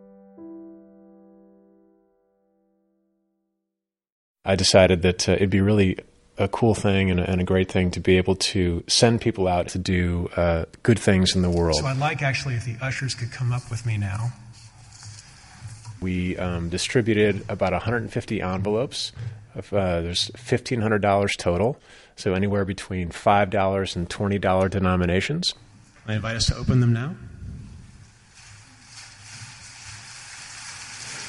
I 4.45 4.57
decided 4.57 5.01
that 5.01 5.27
uh, 5.27 5.33
it'd 5.33 5.49
be 5.49 5.63
really 5.63 5.97
a 6.39 6.49
cool 6.49 6.75
thing 6.75 7.11
and 7.11 7.21
a, 7.21 7.29
and 7.29 7.41
a, 7.41 7.45
great 7.45 7.71
thing 7.71 7.91
to 7.91 8.01
be 8.01 8.17
able 8.17 8.37
to 8.37 8.85
send 8.87 9.21
people 9.21 9.49
out 9.49 9.69
to 9.69 9.79
do 9.79 10.31
uh, 10.37 10.65
good 10.83 10.99
things 10.99 11.35
in 11.35 11.43
the 11.43 11.51
world. 11.51 11.77
So 11.77 11.87
I'd 11.87 11.99
like 11.99 12.23
actually 12.23 12.55
if 12.55 12.65
the 12.65 12.77
ushers 12.81 13.15
could 13.15 13.33
come 13.33 13.53
up 13.53 13.69
with 13.71 13.85
me 13.85 13.97
now. 13.97 14.33
We 16.01 16.37
um, 16.37 16.69
distributed 16.69 17.45
about 17.49 17.73
150 17.73 18.41
envelopes. 18.41 19.13
Of, 19.57 19.73
uh, 19.73 20.03
there's 20.03 20.31
$1,500 20.31 21.37
total, 21.37 21.81
so 22.15 22.35
anywhere 22.35 22.65
between 22.65 23.09
$5 23.09 23.97
and 23.97 24.09
$20 24.09 24.71
denominations. 24.71 25.55
I 26.07 26.15
invite 26.15 26.37
us 26.37 26.47
to 26.47 26.57
open 26.57 26.79
them 26.79 26.93
now. 26.93 27.17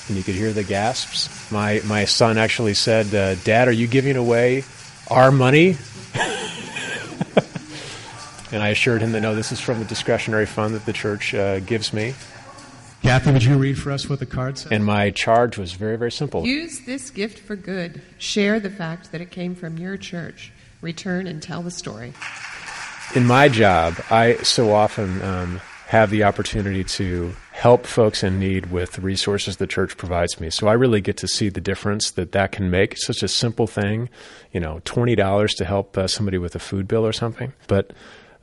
And 0.08 0.17
you 0.17 0.24
could 0.24 0.36
hear 0.36 0.54
the 0.54 0.63
gasps. 0.63 1.52
My, 1.52 1.82
my 1.86 2.06
son 2.06 2.38
actually 2.38 2.74
said, 2.74 3.13
uh, 3.13 3.36
Dad, 3.43 3.67
are 3.67 3.72
you 3.72 3.88
giving 3.88 4.15
away 4.15 4.63
our 5.10 5.32
money. 5.32 5.78
and 8.52 8.63
I 8.63 8.69
assured 8.69 9.02
him 9.02 9.12
that 9.13 9.22
no, 9.22 9.36
this 9.36 9.52
is 9.52 9.60
from 9.60 9.80
the 9.80 9.86
discretionary 9.86 10.45
fund 10.45 10.76
that 10.76 10.86
the 10.86 10.93
church 10.93 11.34
uh, 11.34 11.60
gives 11.60 11.93
me. 11.93 12.13
Kathy, 13.02 13.32
would 13.32 13.43
you 13.43 13.58
read 13.58 13.80
for 13.80 13.91
us 13.91 14.10
what 14.10 14.19
the 14.19 14.26
card 14.26 14.58
says? 14.58 14.72
And 14.72 14.84
my 14.84 15.12
charge 15.12 15.58
was 15.58 15.74
very, 15.74 15.98
very 15.98 16.12
simple. 16.12 16.45
Use 16.45 16.82
this 16.82 17.10
gift 17.10 17.39
for 17.39 17.56
good. 17.56 18.02
Share 18.17 18.60
the 18.60 18.69
fact 18.69 19.12
that 19.12 19.22
it 19.22 19.32
came 19.32 19.56
from 19.56 19.78
your 19.78 19.95
church. 19.95 20.52
Return 20.82 21.26
and 21.26 21.41
tell 21.41 21.62
the 21.62 21.72
story. 21.72 22.13
In 23.15 23.26
my 23.26 23.48
job, 23.48 23.95
I 24.12 24.36
so 24.43 24.74
often 24.74 25.22
um, 25.22 25.62
have 25.88 26.10
the 26.10 26.24
opportunity 26.24 26.84
to 26.84 27.34
help 27.60 27.86
folks 27.86 28.24
in 28.24 28.39
need 28.39 28.72
with 28.72 28.93
the 28.93 29.02
resources 29.02 29.58
the 29.58 29.67
church 29.67 29.98
provides 29.98 30.39
me. 30.39 30.50
So 30.50 30.67
I 30.67 30.74
really 30.74 31.02
get 31.02 31.17
to 31.17 31.28
see 31.28 31.50
the 31.50 31.60
difference 31.60 32.12
that 32.12 32.32
that 32.32 32.54
can 32.54 32.72
make. 32.72 32.93
It's 32.93 33.06
such 33.06 33.22
a 33.22 33.28
simple 33.28 33.67
thing, 33.67 34.10
you 34.54 34.62
know, 34.62 34.82
twenty 34.86 35.15
dollars 35.15 35.54
to 35.56 35.65
help 35.65 35.98
uh, 35.98 36.08
somebody 36.08 36.38
with 36.38 36.56
a 36.56 36.60
food 36.60 36.88
bill 36.88 37.06
or 37.06 37.12
something, 37.12 37.52
but 37.67 37.91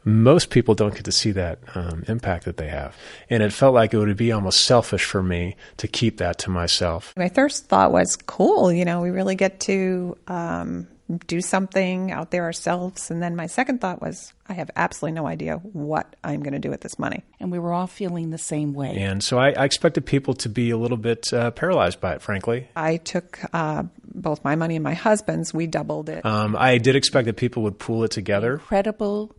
most 0.04 0.50
people 0.50 0.74
don't 0.74 0.94
get 0.94 1.04
to 1.04 1.12
see 1.12 1.32
that 1.32 1.58
um, 1.74 2.04
impact 2.08 2.44
that 2.44 2.58
they 2.58 2.68
have. 2.68 2.94
And 3.28 3.42
it 3.42 3.52
felt 3.52 3.74
like 3.74 3.92
it 3.92 3.98
would 3.98 4.16
be 4.16 4.30
almost 4.30 4.60
selfish 4.60 5.04
for 5.04 5.22
me 5.22 5.56
to 5.78 5.88
keep 5.88 6.18
that 6.18 6.38
to 6.40 6.50
myself. 6.50 7.12
My 7.16 7.28
first 7.28 7.66
thought 7.66 7.90
was, 7.90 8.16
cool, 8.26 8.70
you 8.70 8.84
know, 8.84 9.00
we 9.00 9.10
really 9.10 9.34
get 9.34 9.58
to 9.60 10.16
um, 10.28 10.86
do 11.26 11.40
something 11.40 12.10
out 12.10 12.30
there 12.30 12.44
ourselves. 12.44 13.10
And 13.10 13.22
then 13.22 13.36
my 13.36 13.46
second 13.46 13.80
thought 13.80 14.00
was, 14.00 14.32
I 14.48 14.54
have 14.54 14.70
absolutely 14.76 15.14
no 15.14 15.26
idea 15.26 15.56
what 15.56 16.16
I'm 16.24 16.42
going 16.42 16.52
to 16.52 16.58
do 16.58 16.70
with 16.70 16.80
this 16.80 16.98
money. 16.98 17.22
And 17.38 17.52
we 17.52 17.58
were 17.58 17.72
all 17.72 17.86
feeling 17.86 18.30
the 18.30 18.38
same 18.38 18.74
way. 18.74 18.96
And 18.96 19.22
so 19.22 19.38
I, 19.38 19.50
I 19.50 19.64
expected 19.64 20.06
people 20.06 20.34
to 20.34 20.48
be 20.48 20.70
a 20.70 20.76
little 20.76 20.96
bit 20.96 21.32
uh, 21.32 21.52
paralyzed 21.52 22.00
by 22.00 22.14
it, 22.14 22.22
frankly. 22.22 22.68
I 22.74 22.96
took 22.96 23.40
uh, 23.52 23.84
both 24.02 24.44
my 24.44 24.56
money 24.56 24.76
and 24.76 24.84
my 24.84 24.94
husband's, 24.94 25.54
we 25.54 25.66
doubled 25.66 26.08
it. 26.08 26.24
Um, 26.24 26.56
I 26.58 26.78
did 26.78 26.96
expect 26.96 27.26
that 27.26 27.36
people 27.36 27.62
would 27.64 27.78
pool 27.78 28.04
it 28.04 28.10
together. 28.10 28.54
Incredible 28.54 29.34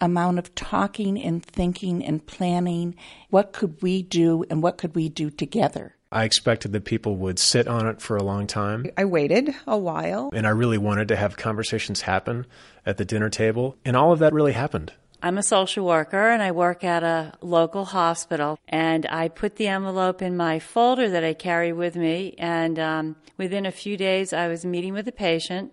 amount 0.00 0.38
of 0.38 0.54
talking 0.54 1.20
and 1.22 1.44
thinking 1.44 2.04
and 2.04 2.26
planning. 2.26 2.94
What 3.28 3.52
could 3.52 3.82
we 3.82 4.02
do 4.02 4.44
and 4.50 4.62
what 4.62 4.78
could 4.78 4.94
we 4.94 5.08
do 5.08 5.30
together? 5.30 5.96
I 6.12 6.24
expected 6.24 6.72
that 6.72 6.84
people 6.84 7.16
would 7.18 7.38
sit 7.38 7.68
on 7.68 7.86
it 7.86 8.00
for 8.00 8.16
a 8.16 8.22
long 8.22 8.48
time. 8.48 8.86
I 8.96 9.04
waited 9.04 9.54
a 9.64 9.78
while. 9.78 10.30
And 10.32 10.44
I 10.44 10.50
really 10.50 10.78
wanted 10.78 11.06
to 11.08 11.16
have 11.16 11.36
conversations 11.36 12.00
happen 12.00 12.46
at 12.84 12.96
the 12.96 13.04
dinner 13.04 13.30
table. 13.30 13.76
And 13.84 13.96
all 13.96 14.10
of 14.10 14.18
that 14.18 14.32
really 14.32 14.52
happened. 14.52 14.92
I'm 15.22 15.38
a 15.38 15.42
social 15.42 15.86
worker 15.86 16.30
and 16.30 16.42
I 16.42 16.50
work 16.50 16.82
at 16.82 17.04
a 17.04 17.34
local 17.40 17.84
hospital. 17.84 18.58
And 18.66 19.06
I 19.06 19.28
put 19.28 19.54
the 19.54 19.68
envelope 19.68 20.20
in 20.20 20.36
my 20.36 20.58
folder 20.58 21.08
that 21.10 21.22
I 21.22 21.32
carry 21.32 21.72
with 21.72 21.94
me. 21.94 22.34
And 22.38 22.78
um, 22.80 23.16
within 23.36 23.64
a 23.64 23.70
few 23.70 23.96
days, 23.96 24.32
I 24.32 24.48
was 24.48 24.64
meeting 24.64 24.94
with 24.94 25.06
a 25.06 25.12
patient. 25.12 25.72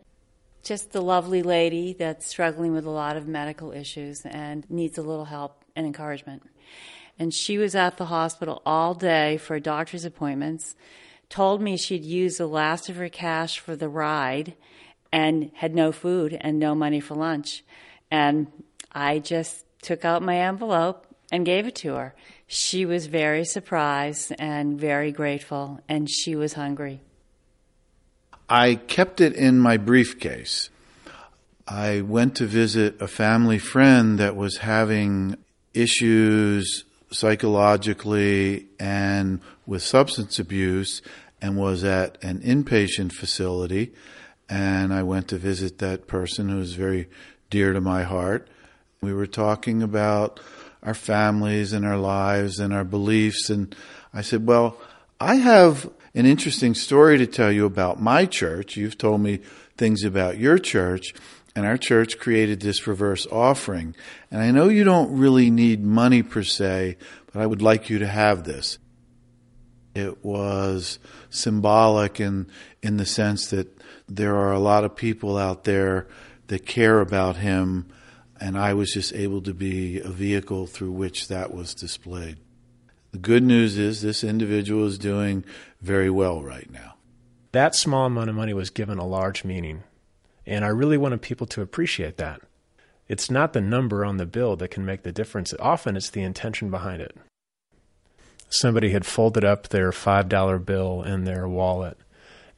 Just 0.62 0.91
the 0.91 1.02
lovely 1.02 1.41
lady 1.41 1.93
that's 1.93 2.28
struggling 2.28 2.73
with 2.73 2.86
a 2.86 2.91
lot 2.91 3.17
of 3.17 3.28
medical 3.28 3.71
issues 3.71 4.23
and 4.23 4.69
needs 4.69 5.00
a 5.00 5.02
little 5.02 5.26
help 5.26 5.63
and 5.76 5.88
encouragement 5.88 6.43
and 7.19 7.34
she 7.34 7.58
was 7.58 7.75
at 7.75 7.97
the 7.97 8.06
hospital 8.06 8.62
all 8.65 8.93
day 8.93 9.38
for 9.38 9.60
doctor's 9.60 10.06
appointments. 10.06 10.75
Told 11.30 11.62
me 11.62 11.77
she'd 11.77 12.06
used 12.06 12.38
the 12.38 12.47
last 12.47 12.89
of 12.89 12.95
her 12.95 13.10
cash 13.10 13.60
for 13.60 13.75
the 13.75 13.89
ride 13.89 14.53
and 15.12 15.51
had 15.56 15.75
no 15.75 15.91
food 15.91 16.38
and 16.39 16.60
no 16.60 16.75
money 16.75 16.99
for 16.99 17.15
lunch. 17.15 17.63
And 18.12 18.47
I 18.91 19.19
just 19.19 19.65
took 19.82 20.06
out 20.06 20.21
my 20.21 20.38
envelope 20.38 21.06
and 21.32 21.45
gave 21.45 21.67
it 21.67 21.75
to 21.75 21.95
her. 21.95 22.15
She 22.47 22.86
was 22.86 23.08
very 23.08 23.43
surprised 23.43 24.34
and 24.39 24.80
very 24.80 25.12
grateful, 25.12 25.82
and 25.89 26.10
she 26.10 26.36
was 26.36 26.53
hungry. 26.53 27.01
I 28.49 28.75
kept 28.75 29.19
it 29.19 29.34
in 29.34 29.60
my 29.60 29.75
briefcase. 29.75 30.69
I 31.67 31.99
went 31.99 32.38
to 32.38 32.45
visit 32.45 33.01
a 33.01 33.08
family 33.08 33.60
friend 33.60 34.17
that 34.19 34.38
was 34.38 34.58
having 34.58 35.36
issues 35.73 36.86
psychologically 37.12 38.67
and 38.80 39.39
with 39.65 39.82
substance 39.82 40.39
abuse 40.39 41.02
and 41.41 41.58
was 41.58 41.84
at 41.84 42.22
an 42.24 42.39
inpatient 42.39 43.12
facility. 43.13 43.93
And 44.50 44.93
I 44.93 45.04
went 45.04 45.28
to 45.30 45.38
visit 45.38 45.78
that 45.80 46.08
person 46.08 46.50
who 46.50 46.58
was 46.58 46.74
very 46.74 47.10
dear 47.50 47.74
to 47.74 47.82
my 47.82 48.04
heart. 48.04 48.48
We 49.02 49.13
were 49.13 49.28
talking 49.28 49.84
about 49.84 50.39
our 50.84 50.93
families 50.93 51.74
and 51.74 51.86
our 51.86 51.98
lives 51.98 52.60
and 52.60 52.74
our 52.74 52.84
beliefs. 52.84 53.50
And 53.50 53.76
I 54.13 54.22
said, 54.22 54.48
Well, 54.48 54.78
I 55.20 55.36
have 55.36 55.89
an 56.15 56.26
interesting 56.26 56.74
story 56.74 57.17
to 57.17 57.28
tell 57.28 57.52
you 57.52 57.65
about 57.65 58.02
my 58.02 58.26
church. 58.26 58.78
You've 58.78 58.98
told 58.98 59.22
me 59.22 59.39
things 59.78 60.04
about 60.04 60.38
your 60.38 60.58
church 60.58 61.13
and 61.58 61.65
our 61.65 61.76
church 61.76 62.20
created 62.20 62.60
this 62.60 62.86
reverse 62.86 63.26
offering. 63.32 63.96
And 64.30 64.43
I 64.43 64.52
know 64.52 64.70
you 64.70 64.84
don't 64.84 65.17
really 65.17 65.50
need 65.50 65.84
money 65.84 66.22
per 66.22 66.43
se, 66.43 66.98
but 67.34 67.41
I 67.41 67.48
would 67.48 67.63
like 67.63 67.89
you 67.89 67.98
to 67.98 68.06
have 68.06 68.43
this. 68.43 68.78
It 69.96 70.24
was 70.24 71.00
symbolic 71.32 72.20
in, 72.20 72.46
in 72.84 72.98
the 72.98 73.08
sense 73.08 73.50
that 73.50 73.76
there 74.08 74.36
are 74.36 74.54
a 74.54 74.60
lot 74.60 74.84
of 74.84 74.96
people 74.96 75.36
out 75.36 75.63
there 75.63 76.08
that 76.46 76.67
care 76.67 77.00
about 77.00 77.38
him, 77.38 77.88
and 78.39 78.56
I 78.56 78.76
was 78.76 78.93
just 78.93 79.15
able 79.15 79.41
to 79.41 79.54
be 79.56 80.00
a 80.00 80.10
vehicle 80.10 80.67
through 80.67 80.91
which 80.91 81.28
that 81.28 81.52
was 81.52 81.74
displayed. 81.74 82.38
The 83.13 83.17
good 83.17 83.41
news 83.41 83.80
is 83.80 84.04
this 84.04 84.24
individual 84.24 84.86
is 84.86 85.00
doing 85.00 85.43
very 85.82 86.12
well 86.12 86.43
right 86.43 86.70
now. 86.70 86.98
That 87.52 87.74
small 87.74 88.06
amount 88.06 88.30
of 88.30 88.36
money 88.36 88.54
was 88.54 88.70
given 88.70 89.00
a 89.00 89.08
large 89.08 89.43
meaning 89.43 89.82
and 90.48 90.64
I 90.64 90.70
really 90.70 90.98
wanted 90.98 91.22
people 91.22 91.46
to 91.48 91.62
appreciate 91.62 92.18
that. 92.18 92.42
it's 93.10 93.32
not 93.32 93.54
the 93.54 93.62
number 93.62 94.04
on 94.04 94.18
the 94.18 94.26
bill 94.26 94.58
that 94.58 94.72
can 94.72 94.86
make 94.86 95.04
the 95.04 95.14
difference. 95.14 95.54
Often 95.60 95.96
it's 95.96 96.10
the 96.10 96.24
intention 96.24 96.70
behind 96.70 97.02
it. 97.02 97.16
Somebody 98.50 98.90
had 98.90 99.06
folded 99.06 99.46
up 99.46 99.70
their 99.70 99.92
$5 99.92 100.66
bill 100.66 101.04
in 101.04 101.24
their 101.24 101.48
wallet, 101.48 101.98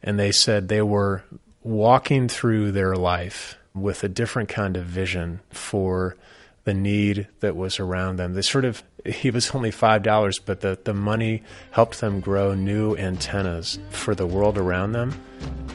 and 0.01 0.19
they 0.19 0.31
said 0.31 0.67
they 0.67 0.81
were 0.81 1.23
walking 1.61 2.27
through 2.27 2.71
their 2.71 2.95
life 2.95 3.57
with 3.75 4.03
a 4.03 4.09
different 4.09 4.49
kind 4.49 4.75
of 4.75 4.85
vision 4.85 5.41
for 5.51 6.15
the 6.63 6.73
need 6.73 7.27
that 7.41 7.55
was 7.55 7.79
around 7.79 8.17
them. 8.17 8.33
They 8.33 8.41
sort 8.41 8.65
of, 8.65 8.83
he 9.05 9.29
was 9.29 9.51
only 9.51 9.71
$5, 9.71 10.39
but 10.45 10.61
the, 10.61 10.79
the 10.83 10.93
money 10.93 11.43
helped 11.71 12.01
them 12.01 12.19
grow 12.19 12.53
new 12.53 12.95
antennas 12.97 13.77
for 13.91 14.15
the 14.15 14.27
world 14.27 14.57
around 14.57 14.93
them. 14.93 15.11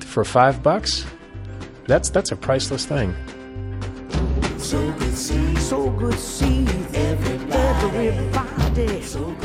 For 0.00 0.24
five 0.24 0.62
bucks, 0.62 1.05
that's, 1.86 2.10
that's 2.10 2.32
a 2.32 2.36
priceless 2.36 2.86
thing. 2.86 3.14
So 4.58 4.92
good 4.92 5.14
see, 5.14 5.56
so 5.56 5.90
good 5.90 6.18
see 6.18 6.66
everybody. 6.94 8.08
everybody. 8.08 8.54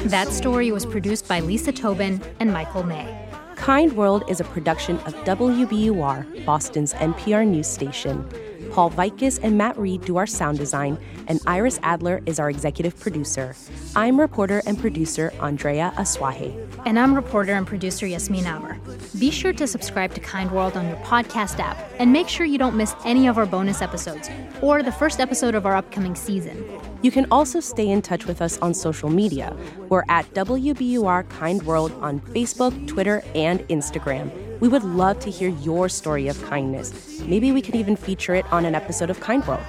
That 0.05 0.29
story 0.29 0.71
was 0.71 0.85
produced 0.85 1.27
by 1.27 1.39
Lisa 1.39 1.71
Tobin 1.71 2.21
and 2.39 2.51
Michael 2.51 2.83
May. 2.83 3.27
Kind 3.55 3.93
World 3.93 4.23
is 4.27 4.39
a 4.39 4.43
production 4.45 4.97
of 4.99 5.13
WBUR, 5.25 6.45
Boston's 6.45 6.93
NPR 6.93 7.45
news 7.45 7.67
station. 7.67 8.27
Paul 8.71 8.89
Vaitkus 8.89 9.39
and 9.43 9.57
Matt 9.57 9.77
Reed 9.77 10.01
do 10.05 10.17
our 10.17 10.25
sound 10.25 10.57
design, 10.57 10.97
and 11.27 11.39
Iris 11.45 11.79
Adler 11.83 12.21
is 12.25 12.39
our 12.39 12.49
executive 12.49 12.99
producer. 12.99 13.55
I'm 13.95 14.19
reporter 14.19 14.63
and 14.65 14.79
producer 14.79 15.33
Andrea 15.41 15.93
Asuaje. 15.97 16.55
And 16.85 16.97
I'm 16.97 17.13
reporter 17.13 17.53
and 17.53 17.67
producer 17.67 18.07
Yasmin 18.07 18.45
Amer. 18.45 18.78
Be 19.17 19.31
sure 19.31 19.53
to 19.53 19.65
subscribe 19.65 20.13
to 20.13 20.19
Kind 20.19 20.51
World 20.51 20.77
on 20.77 20.87
your 20.87 20.97
podcast 20.97 21.57
app, 21.59 21.79
and 21.97 22.13
make 22.13 22.29
sure 22.29 22.45
you 22.45 22.59
don't 22.59 22.75
miss 22.75 22.93
any 23.05 23.27
of 23.27 23.39
our 23.39 23.47
bonus 23.47 23.81
episodes 23.81 24.29
or 24.61 24.83
the 24.83 24.91
first 24.91 25.19
episode 25.19 25.55
of 25.55 25.65
our 25.65 25.75
upcoming 25.75 26.13
season. 26.13 26.63
You 27.01 27.09
can 27.09 27.25
also 27.31 27.59
stay 27.59 27.89
in 27.89 28.03
touch 28.03 28.27
with 28.27 28.39
us 28.39 28.59
on 28.59 28.75
social 28.75 29.09
media. 29.09 29.57
We're 29.89 30.03
at 30.09 30.31
WBUR 30.35 31.27
Kind 31.29 31.63
World 31.63 31.91
on 32.01 32.19
Facebook, 32.19 32.87
Twitter, 32.87 33.23
and 33.33 33.61
Instagram. 33.69 34.31
We 34.59 34.67
would 34.67 34.83
love 34.83 35.19
to 35.21 35.31
hear 35.31 35.49
your 35.49 35.89
story 35.89 36.27
of 36.27 36.39
kindness. 36.43 37.21
Maybe 37.21 37.51
we 37.51 37.63
could 37.63 37.75
even 37.75 37.95
feature 37.95 38.35
it 38.35 38.45
on 38.53 38.63
an 38.63 38.75
episode 38.75 39.09
of 39.09 39.19
Kind 39.21 39.47
World. 39.47 39.65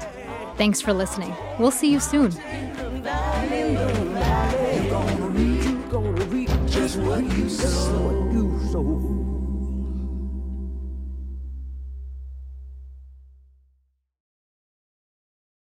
Thanks 0.59 0.83
for 0.83 0.93
listening. 0.93 1.35
We'll 1.59 1.71
see 1.71 1.91
you 1.91 2.01
soon. 2.01 2.33
Just 6.67 6.99
what 6.99 7.25
you 7.37 7.49
sow. 7.49 7.80